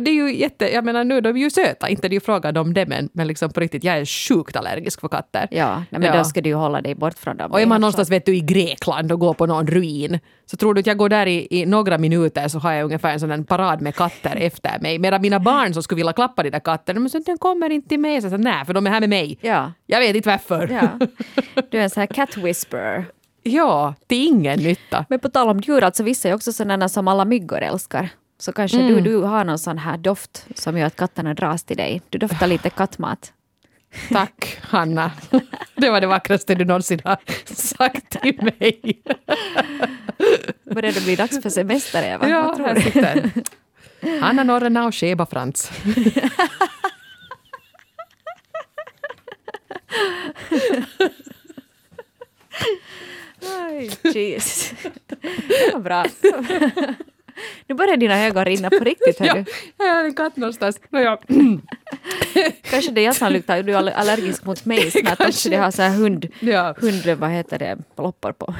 Det 0.00 0.10
är 0.10 0.14
ju 0.14 0.36
jätte, 0.36 0.72
jag 0.72 0.84
menar 0.84 1.04
nu 1.04 1.20
de 1.20 1.28
är 1.36 1.40
ju 1.40 1.50
söta, 1.50 1.88
inte 1.88 2.08
det 2.08 2.12
är 2.12 2.16
ju 2.16 2.20
frågan 2.20 2.56
om 2.56 2.74
det 2.74 2.86
men, 2.86 3.08
men 3.12 3.26
liksom 3.26 3.50
på 3.50 3.60
riktigt, 3.60 3.84
jag 3.84 3.98
är 3.98 4.04
sjukt 4.04 4.56
allergisk 4.56 5.00
för 5.00 5.08
katter. 5.08 5.48
Ja, 5.50 5.82
men 5.90 6.02
Ja. 6.02 6.16
då 6.18 6.24
ska 6.24 6.40
du 6.40 6.48
ju 6.48 6.54
hålla 6.54 6.80
dig 6.80 6.94
bort 6.94 7.18
från 7.18 7.36
dem. 7.36 7.52
Och 7.52 7.60
är 7.60 7.66
man 7.66 7.72
helt 7.72 7.80
någonstans 7.80 8.10
vet 8.10 8.26
du, 8.26 8.36
i 8.36 8.40
Grekland 8.40 9.12
och 9.12 9.20
går 9.20 9.34
på 9.34 9.46
någon 9.46 9.66
ruin 9.66 10.18
så 10.46 10.56
tror 10.56 10.74
du 10.74 10.80
att 10.80 10.86
jag 10.86 10.96
går 10.96 11.08
där 11.08 11.26
i, 11.26 11.46
i 11.50 11.66
några 11.66 11.98
minuter 11.98 12.48
så 12.48 12.58
har 12.58 12.72
jag 12.72 12.84
ungefär 12.84 13.12
en 13.12 13.20
sån 13.20 13.30
här 13.30 13.42
parad 13.42 13.80
med 13.82 13.94
katter 13.94 14.36
efter 14.40 14.78
mig. 14.80 14.98
Medan 14.98 15.20
mina 15.22 15.40
barn 15.40 15.74
som 15.74 15.82
skulle 15.82 15.96
vilja 15.96 16.12
klappa 16.12 16.42
de 16.42 16.50
där 16.50 16.60
katterna 16.60 17.00
men 17.00 17.10
så 17.10 17.18
den 17.18 17.38
kommer 17.38 17.70
inte 17.70 17.88
till 17.88 18.00
mig. 18.00 18.22
Så 18.22 18.28
jag 18.28 18.40
nej, 18.40 18.64
för 18.64 18.74
de 18.74 18.86
är 18.86 18.90
här 18.90 19.00
med 19.00 19.08
mig. 19.08 19.38
Ja. 19.40 19.72
Jag 19.86 20.00
vet 20.00 20.16
inte 20.16 20.28
varför. 20.28 20.68
Ja. 20.68 21.06
Du 21.70 21.78
är 21.78 21.82
en 21.82 21.90
sån 21.90 22.00
här 22.00 22.06
cat 22.06 22.36
whisperer. 22.36 23.04
ja, 23.42 23.94
till 24.06 24.26
ingen 24.26 24.58
nytta. 24.58 25.04
Men 25.08 25.18
på 25.20 25.28
tal 25.28 25.48
om 25.48 25.60
djur, 25.60 25.84
alltså 25.84 26.02
vissa 26.02 26.28
är 26.28 26.34
också 26.34 26.52
sådana 26.52 26.88
som 26.88 27.08
alla 27.08 27.24
myggor 27.24 27.58
älskar. 27.62 28.08
Så 28.40 28.52
kanske 28.52 28.78
Mm. 28.80 28.94
du, 28.94 29.00
du 29.00 29.16
har 29.16 29.44
någon 29.44 29.58
sån 29.58 29.78
här 29.78 29.96
doft 29.96 30.46
som 30.54 30.78
gör 30.78 30.86
att 30.86 30.96
katterna 30.96 31.34
dras 31.34 31.62
till 31.64 31.76
dig. 31.76 32.02
Du 32.08 32.18
doftar 32.18 32.46
lite 32.46 32.70
kattmat. 32.70 33.32
Tack, 34.12 34.58
Hanna. 34.62 35.12
Det 35.74 35.90
var 35.90 36.00
det 36.00 36.06
vackraste 36.06 36.54
du 36.54 36.64
någonsin 36.64 37.00
har 37.04 37.16
sagt 37.54 38.22
till 38.22 38.42
mig. 38.58 39.02
Börjar 40.74 40.92
det 40.92 41.04
bli 41.04 41.16
dags 41.16 41.42
för 41.42 41.50
semester, 41.50 42.02
Eva? 42.02 42.28
Ja, 42.28 42.42
Vad 42.42 42.56
tror 42.56 42.66
här 42.66 42.74
du? 42.74 42.80
sitter 42.82 43.30
Hanna 44.20 44.44
Norrena 44.44 44.86
och 44.86 44.94
Sheba 44.94 45.26
Frans. 45.26 45.70
Aj, 53.42 53.90
Jesus. 54.14 54.72
Det 55.48 55.72
var 55.72 55.80
bra. 55.80 56.04
Nu 57.66 57.74
börjar 57.74 57.96
dina 57.96 58.24
ögon 58.26 58.44
rinna 58.44 58.70
på 58.70 58.78
riktigt. 58.84 59.16
Ja, 59.20 59.44
jag 59.78 59.94
har 59.94 60.04
en 60.04 60.14
katt 60.14 60.36
någonstans. 60.36 60.80
Nåja. 60.88 61.18
Kanske 62.62 62.92
det 62.92 63.00
är 63.00 63.04
jag 63.04 63.16
som 63.16 63.32
luktar, 63.32 63.62
du 63.62 63.72
är 63.76 63.90
allergisk 63.90 64.44
mot 64.44 64.64
mig 64.64 64.90
snart. 64.90 65.18
Kanske 65.18 65.48
det 65.48 65.56
har 65.56 65.70
så 65.70 65.82
här 65.82 65.90
hund, 65.90 66.26
Ja. 66.40 66.74
hund, 66.80 67.06
vad 67.18 67.30
heter 67.30 67.58
det, 67.58 67.78
ploppar 67.96 68.32
på. 68.32 68.54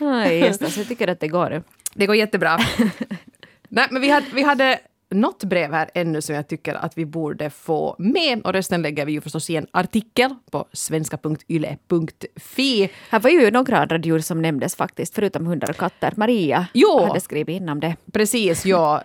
Aj, 0.00 0.38
just 0.38 0.60
det, 0.60 0.70
så 0.70 0.80
jag 0.80 0.88
tycker 0.88 1.08
att 1.08 1.20
det 1.20 1.28
går. 1.28 1.62
Det 1.94 2.06
går 2.06 2.16
jättebra. 2.16 2.58
Nej, 3.68 3.86
men 3.90 4.02
vi 4.02 4.08
hade, 4.10 4.26
vi 4.34 4.42
hade 4.42 4.78
något 5.14 5.44
brev 5.44 5.72
här 5.72 5.90
ännu 5.94 6.22
som 6.22 6.34
jag 6.34 6.48
tycker 6.48 6.74
att 6.74 6.98
vi 6.98 7.06
borde 7.06 7.50
få 7.50 7.96
med 7.98 8.40
och 8.44 8.52
resten 8.52 8.82
lägger 8.82 9.06
vi 9.06 9.12
ju 9.12 9.20
förstås 9.20 9.50
i 9.50 9.56
en 9.56 9.66
artikel 9.70 10.34
på 10.50 10.66
svenska.yle.fi. 10.72 12.90
Här 13.10 13.20
var 13.20 13.30
ju 13.30 13.50
några 13.50 13.78
andra 13.78 13.98
djur 13.98 14.18
som 14.18 14.42
nämndes 14.42 14.76
faktiskt, 14.76 15.14
förutom 15.14 15.46
hundar 15.46 15.70
och 15.70 15.76
katter. 15.76 16.12
Maria 16.16 16.66
Jo. 16.74 17.00
hade 17.06 17.20
skrivit 17.20 17.60
in 17.60 17.68
om 17.68 17.80
det. 17.80 17.96
Precis, 18.12 18.66
ja. 18.66 19.02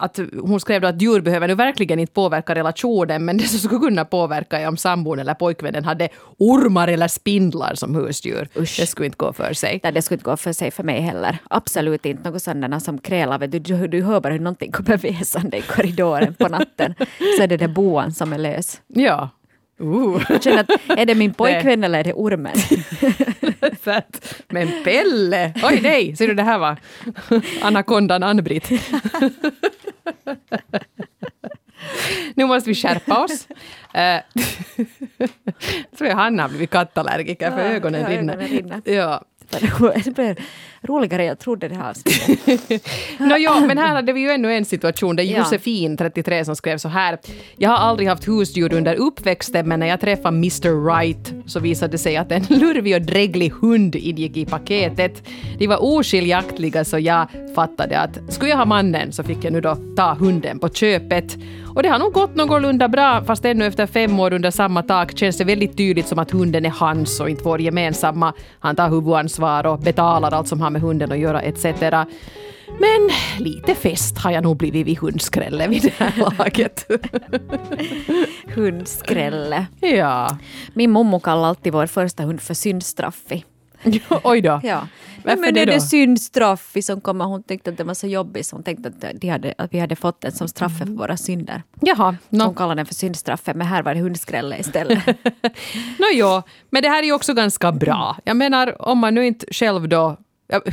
Att 0.00 0.18
hon 0.42 0.60
skrev 0.60 0.80
då 0.80 0.88
att 0.88 1.02
djur 1.02 1.20
behöver 1.20 1.48
nu 1.48 1.54
verkligen 1.54 1.98
inte 1.98 2.12
påverka 2.12 2.54
relationen 2.54 3.24
men 3.24 3.36
det 3.36 3.44
som 3.44 3.58
skulle 3.58 3.80
kunna 3.80 4.04
påverka 4.04 4.58
är 4.58 4.68
om 4.68 4.76
sambon 4.76 5.18
eller 5.18 5.34
pojkvännen 5.34 5.84
hade 5.84 6.08
ormar 6.38 6.88
eller 6.88 7.08
spindlar 7.08 7.74
som 7.74 7.94
husdjur. 7.94 8.48
Usch. 8.56 8.76
Det 8.80 8.86
skulle 8.86 9.06
inte 9.06 9.16
gå 9.16 9.32
för 9.32 9.52
sig. 9.52 9.80
Nej, 9.82 9.92
det 9.92 10.02
skulle 10.02 10.16
inte 10.16 10.30
gå 10.30 10.36
för 10.36 10.52
sig 10.52 10.70
för 10.70 10.82
mig 10.82 11.00
heller. 11.00 11.38
Absolut 11.50 12.06
inte 12.06 12.30
något 12.30 12.42
sådana 12.42 12.80
som 12.80 12.98
krälar. 12.98 13.38
Du, 13.38 13.58
du, 13.58 13.88
du 13.88 14.02
hör 14.02 14.20
bara 14.20 14.32
hur 14.32 14.40
någonting 14.40 14.72
kommer 14.72 14.96
väsande 14.96 15.56
i 15.56 15.62
korridoren 15.62 16.34
på 16.34 16.48
natten. 16.48 16.94
Så 17.36 17.42
är 17.42 17.46
det 17.46 17.56
där 17.56 17.68
boan 17.68 18.12
som 18.12 18.32
är 18.32 18.38
lös. 18.38 18.80
Ja. 18.86 19.28
Uh. 19.80 20.22
Jag 20.28 20.42
känner 20.42 20.60
att 20.60 20.70
är 20.98 21.06
det 21.06 21.14
min 21.14 21.34
pojkvän 21.40 21.84
eller 21.84 21.98
är 21.98 22.04
det 22.04 22.12
ormen? 22.12 22.56
Men 24.48 24.68
Pelle! 24.84 25.52
Oj 25.62 25.80
nej, 25.82 26.16
ser 26.16 26.28
du 26.28 26.34
det 26.34 26.42
här 26.42 26.58
var 26.58 26.76
anakondan 27.62 28.22
Ann-Britt. 28.22 28.70
nu 32.34 32.44
måste 32.44 32.70
vi 32.70 32.74
skärpa 32.74 33.24
oss. 33.24 33.48
Uh, 33.50 34.44
tror 35.98 36.08
jag 36.08 36.16
Hanna 36.16 36.42
har 36.42 36.48
blivit 36.48 36.70
kattallergiker 36.70 37.50
för 37.50 37.58
Ja, 37.58 37.64
ögonen 37.64 38.00
ja, 38.00 38.08
ögonen 38.08 38.38
rinner. 38.40 38.82
Ja. 38.84 39.24
Det 40.04 40.14
blev 40.14 40.36
roligare 40.82 41.22
än 41.22 41.28
jag 41.28 41.38
trodde 41.38 41.68
det 41.68 41.74
här. 41.74 41.94
Nå 43.28 43.36
ja, 43.36 43.60
men 43.66 43.78
här 43.78 43.94
hade 43.94 44.12
vi 44.12 44.20
ju 44.20 44.30
ännu 44.30 44.54
en 44.54 44.64
situation. 44.64 45.16
Det 45.16 45.22
är. 45.22 45.38
Josefin, 45.38 45.96
33, 45.96 46.44
som 46.44 46.56
skrev 46.56 46.78
så 46.78 46.88
här. 46.88 47.18
Jag 47.56 47.70
har 47.70 47.76
aldrig 47.76 48.08
haft 48.08 48.28
husdjur 48.28 48.74
under 48.74 48.94
uppväxten, 48.94 49.68
men 49.68 49.80
när 49.80 49.86
jag 49.86 50.00
träffade 50.00 50.36
Mr. 50.36 50.86
Right 50.94 51.34
så 51.46 51.60
visade 51.60 51.92
det 51.92 51.98
sig 51.98 52.16
att 52.16 52.32
en 52.32 52.42
lurvig 52.48 52.94
och 52.94 53.02
dräglig 53.02 53.52
hund 53.60 53.96
ingick 53.96 54.36
i 54.36 54.46
paketet. 54.46 55.22
De 55.58 55.66
var 55.66 55.82
oskiljaktliga 55.82 56.84
så 56.84 56.98
jag 56.98 57.26
fattade 57.54 57.98
att 57.98 58.18
skulle 58.28 58.50
jag 58.50 58.56
ha 58.56 58.64
mannen 58.64 59.12
så 59.12 59.22
fick 59.22 59.44
jag 59.44 59.52
nu 59.52 59.60
då 59.60 59.76
ta 59.96 60.14
hunden 60.14 60.58
på 60.58 60.68
köpet. 60.68 61.36
Och 61.74 61.82
det 61.82 61.88
har 61.88 61.98
nog 61.98 62.12
gått 62.12 62.34
någorlunda 62.34 62.88
bra, 62.88 63.24
fast 63.24 63.44
ännu 63.44 63.66
efter 63.66 63.86
fem 63.86 64.20
år 64.20 64.32
under 64.32 64.50
samma 64.50 64.82
tak 64.82 65.18
känns 65.18 65.36
det 65.38 65.44
väldigt 65.44 65.76
tydligt 65.76 66.08
som 66.08 66.18
att 66.18 66.30
hunden 66.30 66.66
är 66.66 66.70
hans 66.70 67.20
och 67.20 67.30
inte 67.30 67.42
vår 67.44 67.60
gemensamma. 67.60 68.32
Han 68.58 68.76
tar 68.76 68.88
huvudansvar 68.88 69.39
och 69.66 69.78
betalar 69.78 70.34
allt 70.34 70.48
som 70.48 70.60
har 70.60 70.70
med 70.70 70.82
hunden 70.82 71.12
att 71.12 71.18
göra 71.18 71.42
etc. 71.42 71.64
Men 72.80 73.10
lite 73.38 73.74
fest 73.74 74.18
har 74.18 74.30
jag 74.30 74.42
nog 74.42 74.56
blivit 74.56 74.86
vid 74.86 74.98
hundskrälle 74.98 75.68
vid 75.68 75.82
det 75.82 75.92
här 75.96 76.12
laget. 76.38 76.90
Hundskrälle. 78.54 79.66
ja. 79.80 80.38
Min 80.74 80.90
mommo 80.90 81.20
kallade 81.20 81.46
alltid 81.46 81.72
vår 81.72 81.86
första 81.86 82.22
hund 82.22 82.40
för 82.40 82.54
syndstraffi. 82.54 83.44
Oj 84.24 84.40
då. 84.40 84.60
Ja. 84.62 84.86
Varför 85.24 85.40
men 85.40 85.54
det 85.54 85.60
är 85.60 85.66
då? 85.66 85.72
det 85.72 85.80
syndstraff 85.80 86.76
som 86.82 87.00
kommer? 87.00 87.24
Hon 87.24 87.42
tyckte 87.42 87.70
att 87.70 87.76
det 87.76 87.84
var 87.84 87.94
så 87.94 88.06
jobbigt 88.06 88.46
så 88.46 88.56
hon 88.56 88.62
tänkte 88.62 88.88
att, 88.88 89.20
de 89.20 89.28
hade, 89.28 89.54
att 89.58 89.74
vi 89.74 89.78
hade 89.78 89.96
fått 89.96 90.20
den 90.20 90.32
som 90.32 90.48
straff 90.48 90.78
för 90.78 90.86
våra 90.86 91.16
synder. 91.16 91.62
Jaha. 91.80 92.16
No. 92.28 92.44
hon 92.44 92.54
kallade 92.54 92.78
den 92.78 92.86
för 92.86 92.94
syndstraffet 92.94 93.56
men 93.56 93.66
här 93.66 93.82
var 93.82 93.94
det 93.94 94.00
hundskrälle 94.00 94.58
istället. 94.58 95.06
Nå 95.98 96.06
jo, 96.12 96.42
men 96.70 96.82
det 96.82 96.88
här 96.88 97.02
är 97.02 97.06
ju 97.06 97.12
också 97.12 97.34
ganska 97.34 97.72
bra. 97.72 98.16
Jag 98.24 98.36
menar, 98.36 98.88
om 98.88 98.98
man 98.98 99.14
nu 99.14 99.26
inte 99.26 99.46
själv 99.50 99.88
då... 99.88 100.16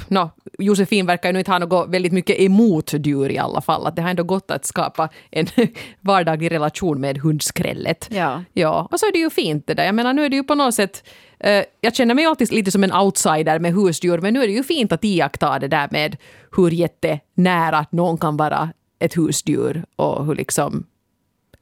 No, 0.07 0.29
Josefin 0.59 1.05
verkar 1.05 1.29
ju 1.29 1.33
nu 1.33 1.39
inte 1.39 1.51
ha 1.51 1.59
något 1.59 1.89
väldigt 1.89 2.13
mycket 2.13 2.39
emot 2.39 2.93
djur 2.93 3.31
i 3.31 3.37
alla 3.37 3.61
fall. 3.61 3.87
Att 3.87 3.95
det 3.95 4.01
har 4.01 4.09
ändå 4.09 4.23
gått 4.23 4.51
att 4.51 4.65
skapa 4.65 5.09
en 5.31 5.47
vardaglig 6.01 6.51
relation 6.51 7.01
med 7.01 7.17
hundskrället. 7.17 8.07
Ja. 8.11 8.43
Ja, 8.53 8.87
och 8.91 8.99
så 8.99 9.05
är 9.05 9.11
det 9.11 9.19
ju 9.19 9.29
fint 9.29 9.67
det 9.67 9.73
där. 9.73 9.85
Jag 9.85 9.95
menar, 9.95 10.13
nu 10.13 10.25
är 10.25 10.29
det 10.29 10.35
ju 10.35 10.43
på 10.43 10.55
något 10.55 10.73
sätt... 10.73 11.03
Eh, 11.39 11.63
jag 11.81 11.95
känner 11.95 12.15
mig 12.15 12.25
alltid 12.25 12.51
lite 12.51 12.71
som 12.71 12.83
en 12.83 12.93
outsider 12.93 13.59
med 13.59 13.73
husdjur, 13.73 14.17
men 14.17 14.33
nu 14.33 14.43
är 14.43 14.47
det 14.47 14.53
ju 14.53 14.63
fint 14.63 14.91
att 14.91 15.03
iaktta 15.03 15.59
det 15.59 15.67
där 15.67 15.87
med 15.91 16.17
hur 16.55 16.71
jättenära 16.71 17.85
någon 17.89 18.17
kan 18.17 18.37
vara 18.37 18.69
ett 18.99 19.17
husdjur 19.17 19.85
och 19.95 20.25
hur 20.25 20.35
liksom 20.35 20.85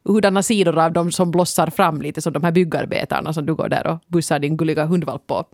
hurdana 0.05 0.43
sidor 0.43 0.79
av 0.79 0.93
dem 0.93 1.11
som 1.11 1.31
blossar 1.31 1.67
fram 1.67 2.01
lite 2.01 2.21
som 2.21 2.33
de 2.33 2.43
här 2.43 2.51
byggarbetarna 2.51 3.33
som 3.33 3.45
du 3.45 3.55
går 3.55 3.69
där 3.69 3.87
och 3.87 3.99
bussar 4.07 4.39
din 4.39 4.57
gulliga 4.57 4.85
hundvalp 4.85 5.27
på. 5.27 5.45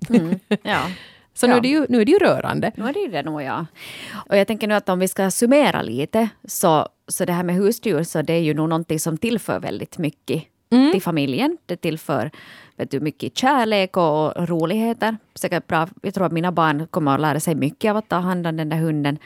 ja. 0.64 0.82
Så 1.34 1.48
nu, 1.48 1.54
Ja. 1.54 1.58
är 1.58 1.62
det 1.62 1.68
ju, 1.68 1.86
nu 1.90 2.02
är 2.02 2.06
det 2.06 2.12
ju 2.12 2.18
rörande. 2.20 2.72
Nu 2.76 2.86
är 2.88 2.94
det 2.94 3.00
ju 3.00 3.08
det 3.08 3.24
nog, 3.24 3.42
ja. 3.42 3.66
Och 4.14 4.38
jag 4.38 4.48
tänker 4.48 4.68
nu 4.68 4.74
att 4.74 4.90
om 4.90 5.00
vi 5.00 5.08
ska 5.08 5.32
summera 5.32 5.82
lite, 5.82 6.30
så, 6.44 6.88
så 7.08 7.26
det 7.26 7.34
här 7.34 7.44
med 7.44 7.56
husdjur, 7.56 8.04
så 8.04 8.22
det 8.22 8.34
är 8.34 8.40
ju 8.40 8.54
nog 8.54 8.70
någonting 8.70 9.00
som 9.00 9.18
tillför 9.18 9.60
väldigt 9.60 9.98
mycket 9.98 10.44
till 10.92 11.02
familjen. 11.02 11.58
Det 11.66 11.76
tillför 11.78 12.32
vet 12.78 12.92
du, 12.92 13.00
mycket 13.00 13.38
kärlek 13.38 13.98
och, 13.98 14.48
roligheter. 14.50 15.18
Säkert 15.36 15.68
bra. 15.68 15.88
Jag 16.02 16.14
tror 16.14 16.26
att 16.26 16.32
mina 16.32 16.52
barn 16.52 16.88
kommer 16.88 17.14
att 17.14 17.22
lära 17.22 17.40
sig 17.40 17.56
mycket 17.56 17.90
av 17.92 17.98
att 17.98 18.10
ta 18.10 18.16
hand 18.16 18.48
om 18.48 18.58
den 18.58 18.70
där 18.70 18.78
hunden. 18.78 19.18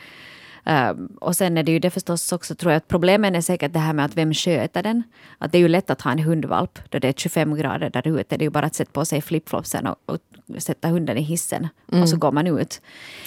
Ehm, 0.66 1.08
och 1.22 1.36
sen 1.36 1.58
är 1.58 1.64
det 1.64 1.72
ju 1.72 1.80
det 1.80 1.90
förstås 1.90 2.32
också, 2.32 2.56
tror 2.56 2.72
jag, 2.72 2.78
att 2.78 2.88
problemen 2.88 3.36
är 3.36 3.42
säkert 3.42 3.74
det 3.74 3.80
här 3.80 3.94
med 3.94 4.06
att 4.06 4.18
vem 4.18 4.34
sköter 4.34 4.84
den. 4.84 5.04
Att 5.38 5.52
det 5.52 5.58
är 5.58 5.60
ju 5.60 5.68
lätt 5.68 5.90
att 5.90 6.02
ha 6.02 6.12
en 6.12 6.20
hundvalp 6.20 6.80
då 6.90 7.00
det 7.00 7.08
är 7.08 7.14
25 7.14 7.56
grader 7.56 7.90
där 7.90 8.08
ute. 8.20 8.38
Det 8.38 8.44
är 8.44 8.46
ju 8.46 8.50
bara 8.50 8.66
att 8.66 8.76
sätta 8.76 8.92
på 8.92 9.06
sig 9.06 9.22
flipflopsen 9.22 9.88
och, 9.88 9.96
och 10.06 10.18
sätta 10.58 10.88
hunden 10.88 11.18
i 11.18 11.22
hissen. 11.22 11.68
Och 12.02 12.10
så 12.10 12.18
går 12.18 12.32
man 12.32 12.48
ut. 12.48 12.82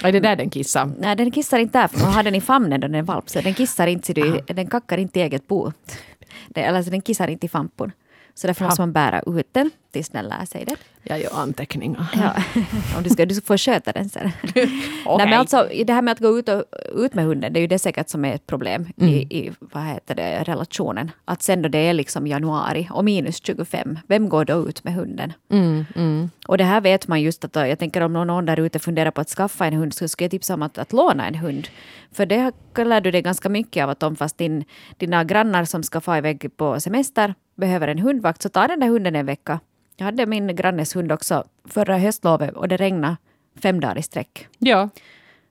Är 0.04 0.12
det 0.12 0.20
där 0.20 0.36
den 0.36 0.50
kissar? 0.50 0.90
Nej, 0.98 1.16
den 1.16 1.30
kissar 1.30 1.58
inte 1.58 1.78
där, 1.78 1.88
för 1.88 1.98
man 1.98 2.12
har 2.12 2.22
den 2.22 2.34
i 2.34 2.40
famnen 2.40 2.80
då 2.80 2.86
den 2.86 2.94
är 2.94 3.02
valp. 3.02 3.30
Så 3.30 3.40
den 3.40 3.54
kissar 3.54 3.86
inte, 3.86 4.12
du, 4.12 4.40
den 4.46 4.66
kackar 4.66 4.98
inte 4.98 5.18
i 5.18 5.22
eget 5.22 5.48
bo. 5.48 5.72
Den, 6.48 6.76
alltså, 6.76 6.90
den 6.90 7.00
kissar 7.02 7.28
inte 7.28 7.46
i 7.46 7.48
fampun. 7.48 7.92
Så 8.38 8.46
därför 8.46 8.64
måste 8.64 8.82
man 8.82 8.92
bära 8.92 9.22
ut 9.26 9.48
den 9.52 9.70
tills 9.90 10.08
den 10.08 10.24
lär 10.24 10.44
sig 10.44 10.64
det. 10.64 10.76
Jag 11.02 11.20
gör 11.20 11.30
anteckningar. 11.34 12.06
Ja. 12.14 12.34
Om 12.96 13.02
du 13.02 13.10
ska, 13.10 13.26
du 13.26 13.34
ska 13.34 13.46
få 13.46 13.56
sköta 13.56 13.92
den 13.92 14.08
sen. 14.08 14.30
Nej, 14.54 14.70
men 15.06 15.32
alltså, 15.32 15.68
det 15.84 15.92
här 15.92 16.02
med 16.02 16.12
att 16.12 16.18
gå 16.18 16.38
ut, 16.38 16.48
och, 16.48 16.64
ut 16.94 17.14
med 17.14 17.24
hunden, 17.24 17.52
det 17.52 17.58
är 17.58 17.60
ju 17.60 17.66
det 17.66 17.78
säkert 17.78 18.08
som 18.08 18.24
är 18.24 18.34
ett 18.34 18.46
problem 18.46 18.86
i, 18.96 19.38
i 19.38 19.52
vad 19.60 19.82
heter 19.82 20.14
det, 20.14 20.42
relationen. 20.42 21.10
Att 21.24 21.42
sen 21.42 21.62
då 21.62 21.68
det 21.68 21.78
är 21.78 21.92
liksom 21.92 22.26
januari 22.26 22.88
och 22.90 23.04
minus 23.04 23.44
25, 23.44 23.98
vem 24.06 24.28
går 24.28 24.44
då 24.44 24.68
ut 24.68 24.84
med 24.84 24.94
hunden? 24.94 25.32
Och 26.46 26.58
det 26.58 26.64
här 26.64 26.80
vet 26.80 27.08
man 27.08 27.22
just 27.22 27.44
att, 27.44 27.56
jag 27.56 27.78
tänker 27.78 28.00
om 28.00 28.12
någon 28.12 28.46
där 28.46 28.60
ute 28.60 28.78
funderar 28.78 29.10
på 29.10 29.20
att 29.20 29.28
skaffa 29.28 29.66
en 29.66 29.74
hund, 29.74 29.94
så 29.94 30.08
skulle 30.08 30.24
jag 30.24 30.30
tipsa 30.30 30.54
om 30.54 30.62
att, 30.62 30.78
att 30.78 30.92
låna 30.92 31.26
en 31.26 31.34
hund. 31.34 31.68
För 32.12 32.26
det 32.26 32.52
lär 32.76 33.00
du 33.00 33.10
dig 33.10 33.22
ganska 33.22 33.48
mycket 33.48 33.84
av 33.84 33.90
att 33.90 34.02
om 34.02 34.16
fast 34.16 34.38
din, 34.38 34.64
dina 34.96 35.24
grannar 35.24 35.64
som 35.64 35.82
ska 35.82 36.00
få 36.00 36.16
iväg 36.16 36.56
på 36.56 36.80
semester 36.80 37.34
behöver 37.58 37.88
en 37.88 37.98
hundvakt, 37.98 38.42
så 38.42 38.48
ta 38.48 38.66
den 38.66 38.80
där 38.80 38.88
hunden 38.88 39.16
en 39.16 39.26
vecka. 39.26 39.60
Jag 39.96 40.04
hade 40.04 40.26
min 40.26 40.56
grannes 40.56 40.96
hund 40.96 41.12
också 41.12 41.44
förra 41.64 41.98
höstlovet 41.98 42.54
och 42.56 42.68
det 42.68 42.76
regnade 42.76 43.16
fem 43.62 43.80
dagar 43.80 43.98
i 43.98 44.02
sträck. 44.02 44.48
Ja, 44.58 44.88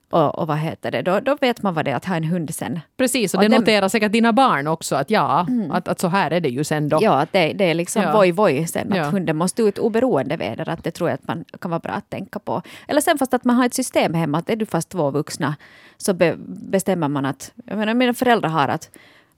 Och, 0.10 0.40
och 0.40 0.48
vad 0.48 0.58
heter 0.58 0.92
det, 0.92 1.02
då, 1.02 1.20
då 1.20 1.38
vet 1.42 1.62
man 1.64 1.74
vad 1.74 1.86
det 1.86 1.92
är 1.92 1.96
att 1.96 2.06
ha 2.06 2.16
en 2.16 2.24
hund 2.24 2.54
sen. 2.56 2.80
precis. 2.98 3.34
Och 3.34 3.38
Och 3.38 3.44
det 3.44 3.50
den- 3.50 3.60
noterar 3.62 3.90
säkert 3.90 4.12
dina 4.12 4.34
barn 4.34 4.68
också 4.68 4.96
att 4.96 5.10
ja, 5.10 5.48
att, 5.72 5.88
att 5.88 6.00
så 6.00 6.08
här 6.08 6.32
är 6.32 6.40
det 6.40 6.50
ju 6.50 6.64
sen 6.64 6.90
då. 6.90 7.00
Ja, 7.02 7.12
att 7.22 7.32
det, 7.34 7.54
det 7.54 7.64
är 7.66 7.74
liksom 7.74 8.02
Ja. 8.02 8.14
voj 8.18 8.32
voj 8.32 8.68
sen, 8.68 8.92
att 8.92 8.98
Ja. 8.98 9.04
hunden 9.10 9.38
måste 9.38 9.62
ut 9.62 9.78
oberoende 9.78 10.38
väder. 10.38 10.70
Att 10.70 10.84
det 10.84 10.92
tror 10.92 11.10
jag 11.10 11.14
att 11.16 11.28
man 11.28 11.46
kan 11.62 11.72
vara 11.72 11.80
bra 11.80 11.92
att 11.92 12.10
tänka 12.10 12.40
på. 12.40 12.62
Eller 12.88 13.02
sen 13.02 13.18
fast 13.18 13.34
att 13.34 13.44
man 13.46 13.56
har 13.56 13.66
ett 13.66 13.74
system 13.74 14.14
hemma, 14.14 14.38
att 14.38 14.50
är 14.50 14.56
du 14.56 14.66
fast 14.66 14.90
två 14.90 15.12
vuxna 15.12 15.56
så 15.98 16.14
be, 16.14 16.36
bestämmer 16.48 17.08
man 17.08 17.26
att, 17.26 17.52
jag 17.66 17.78
menar 17.78 17.94
mina 17.94 18.14
föräldrar 18.14 18.50
har 18.50 18.68
att 18.68 18.90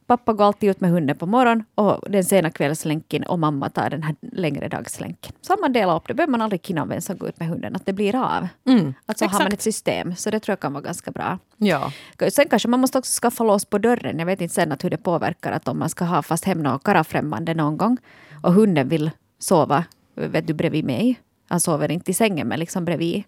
pappa 0.09 0.33
går 0.33 0.45
alltid 0.45 0.69
ut 0.69 0.81
med 0.81 0.91
hunden 0.91 1.17
på 1.17 1.25
morgonen 1.25 1.63
och 1.75 2.11
den 2.11 2.23
sena 2.23 2.49
kvällslänken 2.49 3.23
och 3.23 3.39
mamma 3.39 3.69
tar 3.69 3.89
den 3.89 4.03
här 4.03 4.15
längre 4.31 4.67
dagslänken. 4.67 5.33
Så 5.41 5.53
har 5.53 5.57
man 5.61 5.73
delat 5.73 6.01
upp 6.01 6.07
det, 6.07 6.13
behöver 6.13 6.31
man 6.31 6.41
aldrig 6.41 6.65
kinna 6.65 6.81
om 6.81 6.89
vem 6.89 7.01
som 7.01 7.17
går 7.17 7.29
ut 7.29 7.39
med 7.39 7.47
hunden, 7.49 7.75
att 7.75 7.85
det 7.85 7.93
blir 7.93 8.15
av. 8.15 8.47
Mm, 8.67 8.93
Alltså 9.05 9.25
har 9.25 9.31
man 9.31 9.41
exakt. 9.41 9.53
ett 9.53 9.61
system, 9.61 10.15
så 10.15 10.29
det 10.31 10.39
tror 10.39 10.51
jag 10.51 10.59
kan 10.59 10.73
vara 10.73 10.83
ganska 10.83 11.11
bra. 11.11 11.37
Ja. 11.57 11.91
Sen 12.31 12.49
kanske 12.49 12.67
man 12.67 12.79
måste 12.79 12.97
också 12.97 13.21
skaffa 13.21 13.43
lås 13.43 13.65
på 13.65 13.77
dörren. 13.77 14.19
Jag 14.19 14.25
vet 14.25 14.41
inte 14.41 14.53
sen 14.55 14.71
att 14.71 14.83
hur 14.83 14.89
det 14.89 14.97
påverkar 14.97 15.51
att 15.51 15.67
om 15.67 15.79
man 15.79 15.89
ska 15.89 16.05
ha 16.05 16.21
fast 16.21 16.45
hem 16.45 16.63
något 16.63 16.83
karafrämmande 16.83 17.53
någon 17.53 17.77
gång 17.77 17.97
och 18.43 18.53
hunden 18.53 18.89
vill 18.89 19.11
sova 19.39 19.83
vet 20.15 20.47
du, 20.47 20.53
bredvid 20.53 20.85
mig. 20.85 21.19
Han 21.49 21.59
sover 21.59 21.91
inte 21.91 22.11
i 22.11 22.13
sängen 22.13 22.47
men 22.47 22.59
liksom 22.59 22.85
bredvid. 22.85 23.23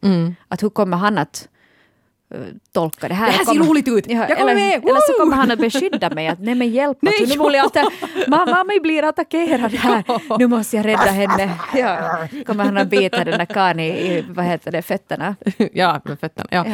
Att 0.48 0.64
hur 0.64 0.70
kommer 0.70 0.98
han 0.98 1.18
att 1.18 1.48
tolka 2.72 3.08
det 3.08 3.14
här? 3.14 3.26
Det 3.26 3.32
här 3.32 3.46
ser 3.46 3.60
roligt 3.60 3.88
ut. 3.88 4.10
Jag 4.10 4.28
kommer 4.38 4.52
eller, 4.52 4.56
med. 4.56 4.84
eller 4.84 5.14
så 5.14 5.20
kommer 5.20 5.36
han 5.36 5.52
att 5.52 5.60
beskydda 5.60 6.10
mig. 6.10 6.28
Att, 6.28 6.40
nej 6.40 6.56
men 6.56 6.70
hjälp, 6.70 6.98
Nej, 7.02 7.14
att, 7.22 7.30
nu 7.30 7.36
ja. 7.36 7.48
blir 7.48 7.58
jag 7.58 7.66
att, 7.66 8.28
mamma 8.28 8.64
mig 8.64 8.80
blir 8.80 9.04
attackerad 9.04 9.74
här. 9.74 10.04
Nu 10.40 10.48
måste 10.48 10.78
jag 10.78 10.86
rädda 10.86 10.98
henne. 10.98 11.52
Ja. 11.76 12.28
Kommer 12.46 12.64
han 12.64 12.78
att 12.78 12.88
bita 12.88 13.24
den 13.24 13.38
där 13.38 13.46
karln 13.46 13.80
i, 13.80 13.88
i 13.88 14.26
vad 14.30 14.46
heter 14.46 14.72
det, 14.72 14.82
fötterna. 14.82 15.36
ja, 15.74 16.02
med 16.06 16.20
fötterna. 16.20 16.48
Ja. 16.52 16.66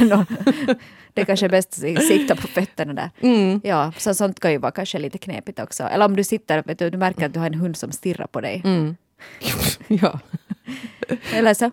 Ja. 0.00 0.24
Det 1.14 1.20
är 1.20 1.24
kanske 1.24 1.46
är 1.46 1.50
bäst 1.50 1.84
att 1.98 2.04
sikta 2.04 2.36
på 2.36 2.46
fötterna 2.46 2.92
där. 2.92 3.10
Mm. 3.20 3.60
Ja, 3.64 3.92
så 3.96 4.14
sånt 4.14 4.40
kan 4.40 4.52
ju 4.52 4.58
vara 4.58 4.72
kanske 4.72 4.98
lite 4.98 5.18
knepigt 5.18 5.60
också. 5.60 5.82
Eller 5.82 6.04
om 6.04 6.16
du 6.16 6.24
sitter 6.24 6.62
vet 6.62 6.78
du, 6.78 6.90
du 6.90 6.98
märker 6.98 7.26
att 7.26 7.34
du 7.34 7.40
har 7.40 7.46
en 7.46 7.54
hund 7.54 7.76
som 7.76 7.92
stirrar 7.92 8.26
på 8.26 8.40
dig. 8.40 8.62
Mm. 8.64 8.96
ja. 9.88 10.20
Eller 11.32 11.54
så... 11.54 11.70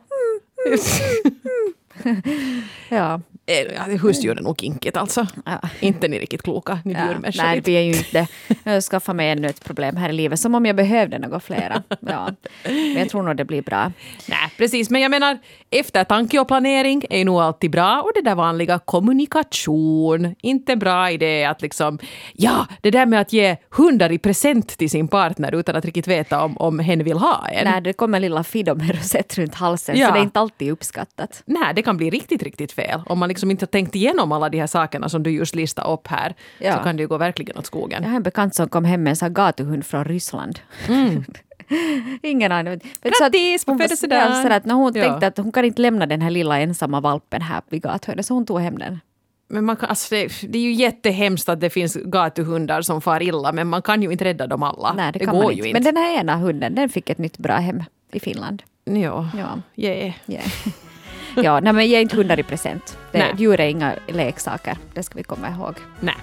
ja. 2.89 3.21
Eh, 3.49 3.73
ja, 3.75 3.97
Husdjur 4.01 4.37
är 4.37 4.41
nog 4.41 4.59
kinkigt 4.59 4.97
alltså. 4.97 5.27
Ja. 5.45 5.59
Inte 5.79 6.07
ni 6.07 6.19
riktigt 6.19 6.41
kloka, 6.43 6.79
ni 6.85 6.93
Ja, 6.93 7.07
djurmänniskor. 7.07 7.43
nej, 7.43 7.61
vi 7.65 7.73
är 7.73 7.81
ju 7.81 7.93
inte 7.93 8.27
Jag 8.63 8.83
skaffar 8.83 9.13
mig 9.13 9.29
ännu 9.29 9.47
ett 9.47 9.63
problem 9.63 9.95
här 9.95 10.09
i 10.09 10.13
livet, 10.13 10.39
som 10.39 10.55
om 10.55 10.65
jag 10.65 10.75
behövde 10.75 11.19
något 11.19 11.43
flera. 11.43 11.83
Ja. 11.99 12.29
Men 12.63 12.93
jag 12.97 13.09
tror 13.09 13.23
nog 13.23 13.35
det 13.37 13.45
blir 13.45 13.61
bra. 13.61 13.91
Nej, 14.29 14.51
precis. 14.57 14.89
Men 14.89 15.01
jag 15.01 15.11
menar, 15.11 15.37
eftertanke 15.69 16.39
och 16.39 16.47
planering 16.47 17.03
är 17.09 17.25
nog 17.25 17.39
alltid 17.41 17.71
bra. 17.71 18.01
Och 18.01 18.11
det 18.15 18.21
där 18.21 18.35
vanliga 18.35 18.79
kommunikation. 18.79 20.35
Inte 20.41 20.75
bra 20.75 21.11
idé 21.11 21.43
att 21.45 21.61
liksom, 21.61 21.99
ja, 22.33 22.67
det 22.81 22.91
där 22.91 23.05
med 23.05 23.21
att 23.21 23.33
ge 23.33 23.55
hundar 23.69 24.11
i 24.11 24.17
present 24.17 24.67
till 24.77 24.89
sin 24.89 25.07
partner 25.07 25.55
utan 25.55 25.75
att 25.75 25.85
riktigt 25.85 26.07
veta 26.07 26.43
om, 26.43 26.57
om 26.57 26.79
hen 26.79 27.03
vill 27.03 27.17
ha 27.17 27.47
en. 27.51 27.65
När 27.65 27.81
det 27.81 27.93
kommer 27.93 28.19
lilla 28.19 28.43
Fido 28.43 28.75
med 28.75 28.95
rosett 28.95 29.37
runt 29.37 29.55
halsen, 29.55 29.97
Ja. 29.97 30.07
så 30.07 30.13
det 30.13 30.19
är 30.19 30.23
inte 30.23 30.39
alltid 30.39 30.71
uppskattat. 30.71 31.43
Nej, 31.45 31.73
det 31.75 31.81
kan 31.81 31.97
bli 31.97 32.09
riktigt, 32.09 32.43
riktigt 32.43 32.71
fel. 32.71 33.01
Om 33.05 33.19
man 33.19 33.29
liksom 33.37 33.51
inte 33.51 33.63
har 33.63 33.67
tänkt 33.67 33.95
igenom 33.95 34.31
alla 34.31 34.49
de 34.49 34.59
här 34.59 34.67
sakerna 34.67 35.09
som 35.09 35.23
du 35.23 35.29
just 35.31 35.55
listade 35.55 35.87
upp 35.93 36.07
här, 36.07 36.35
Ja. 36.59 36.77
så 36.77 36.83
kan 36.83 36.97
det 36.97 37.01
ju 37.01 37.07
gå 37.07 37.17
verkligen 37.17 37.57
åt 37.57 37.65
skogen. 37.65 38.03
Jag 38.03 38.09
har 38.09 38.15
en 38.17 38.23
bekant 38.23 38.55
som 38.55 38.69
kom 38.69 38.85
hem 38.85 39.03
med 39.03 39.09
en 39.11 39.15
sån 39.15 39.33
gatuhund 39.33 39.85
från 39.85 40.05
Ryssland. 40.05 40.59
Ingen 42.23 42.51
aning. 42.51 42.73
Mm. 42.73 42.79
Grattis 43.01 43.65
på 43.65 43.71
hon 43.71 43.79
födelsedagen! 43.79 44.41
Så 44.43 44.53
att 44.53 44.65
när 44.65 44.75
hon 44.75 44.91
Ja. 44.95 45.03
tänkte 45.03 45.27
att 45.27 45.37
hon 45.37 45.51
kan 45.51 45.65
inte 45.65 45.81
lämna 45.81 46.05
den 46.05 46.21
här 46.21 46.29
lilla 46.29 46.59
ensamma 46.59 46.99
valpen 47.01 47.41
här 47.41 47.61
vid 47.69 47.81
gathörnet, 47.81 48.25
så 48.25 48.33
hon 48.33 48.45
tog 48.45 48.59
hem 48.61 48.77
den. 48.77 48.99
Men 49.49 49.65
man 49.65 49.75
kan, 49.75 49.89
alltså 49.89 50.15
det, 50.15 50.31
det 50.49 50.57
är 50.57 50.61
ju 50.63 50.71
jättehemskt 50.73 51.49
att 51.49 51.59
det 51.59 51.69
finns 51.69 51.95
gatuhundar 52.05 52.81
som 52.81 53.01
far 53.01 53.23
illa, 53.23 53.51
men 53.51 53.67
man 53.67 53.81
kan 53.81 54.01
ju 54.03 54.11
inte 54.11 54.25
rädda 54.25 54.47
dem 54.47 54.63
alla. 54.63 54.93
Nej, 54.93 55.11
det, 55.11 55.19
det 55.19 55.25
går 55.25 55.53
ju 55.53 55.57
inte. 55.63 55.73
Men 55.73 55.83
den 55.83 55.97
här 55.97 56.19
ena 56.19 56.35
hunden, 56.35 56.75
den 56.75 56.89
fick 56.89 57.09
ett 57.09 57.17
nytt 57.17 57.37
bra 57.37 57.55
hem 57.55 57.83
i 58.11 58.19
Finland. 58.19 58.63
Ja, 58.85 59.29
Ja. 59.37 59.61
yeah. 59.75 60.13
Yeah. 60.27 60.45
ja, 61.43 61.59
nej, 61.59 61.73
men 61.73 61.87
ge 61.87 62.01
inte 62.01 62.15
hundar 62.15 62.39
i 62.39 62.43
present. 62.43 62.97
Det, 63.11 63.25
djur 63.37 63.59
är 63.59 63.67
inga 63.67 63.93
leksaker, 64.07 64.77
det 64.93 65.03
ska 65.03 65.17
vi 65.17 65.23
komma 65.23 65.49
ihåg. 65.49 65.75
Nej. 65.99 66.15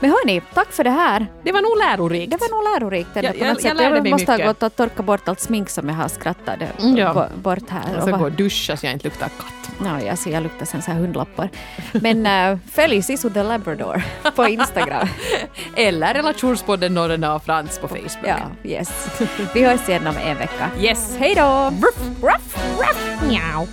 Men 0.00 0.10
hörni, 0.10 0.40
tack 0.54 0.72
för 0.72 0.84
det 0.84 0.90
här. 0.90 1.26
Det 1.42 1.52
var 1.52 1.62
nog 1.62 1.78
lärorikt. 1.78 2.30
Det 2.30 2.36
var 2.40 2.48
nog 2.48 2.64
lärorikt 2.80 3.16
ändå 3.16 3.28
Jag- 3.28 3.36
jag- 3.36 3.48
jag 3.48 3.60
sätt. 3.62 3.76
lärde 3.76 3.94
Jag 3.96 4.02
mig 4.02 4.12
måste 4.12 4.32
ha 4.32 4.36
mycket. 4.38 4.46
gått 4.48 4.62
och 4.62 4.76
torka 4.76 5.02
bort 5.02 5.28
allt 5.28 5.40
smink 5.40 5.70
som 5.70 5.88
jag 5.88 5.96
har 5.96 6.08
skrattat 6.08 6.58
Mm, 6.78 6.96
ja. 6.96 7.14
bo- 7.14 7.40
bort 7.42 7.68
här. 7.70 7.80
Jag 7.88 7.96
Och 7.96 8.08
ska 8.08 8.16
gå 8.16 8.24
och 8.24 8.32
duscha 8.32 8.76
så 8.76 8.86
jag 8.86 8.92
inte 8.92 9.04
luktar 9.04 9.28
katt. 9.28 9.59
Ja, 9.84 10.10
alltså 10.10 10.30
jag 10.30 10.42
luktar 10.42 10.66
sen 10.66 10.82
så 10.82 10.90
här 10.90 10.98
hundlappar. 10.98 11.48
Men 11.92 12.26
uh, 12.52 12.58
följ 12.72 13.02
Sisu 13.02 13.30
the 13.30 13.42
Labrador 13.42 14.02
på 14.36 14.48
Instagram. 14.48 15.08
Eller 15.76 16.14
relationspodden 16.14 16.94
Norrena 16.94 17.34
och 17.34 17.44
Frans 17.44 17.78
på 17.78 17.88
Facebook. 17.88 18.24
ja, 18.24 18.38
yes. 18.64 19.20
Vi 19.54 19.64
hörs 19.64 19.88
igen 19.88 20.06
om 20.06 20.16
en 20.16 20.38
vecka. 20.38 20.70
Yes. 20.80 21.16
Hej 21.18 21.34
då! 21.34 21.72
Ruff, 21.82 22.22
ruff, 22.22 22.78
ruff, 22.78 23.22
miau. 23.22 23.66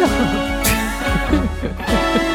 Ja. 0.00 0.08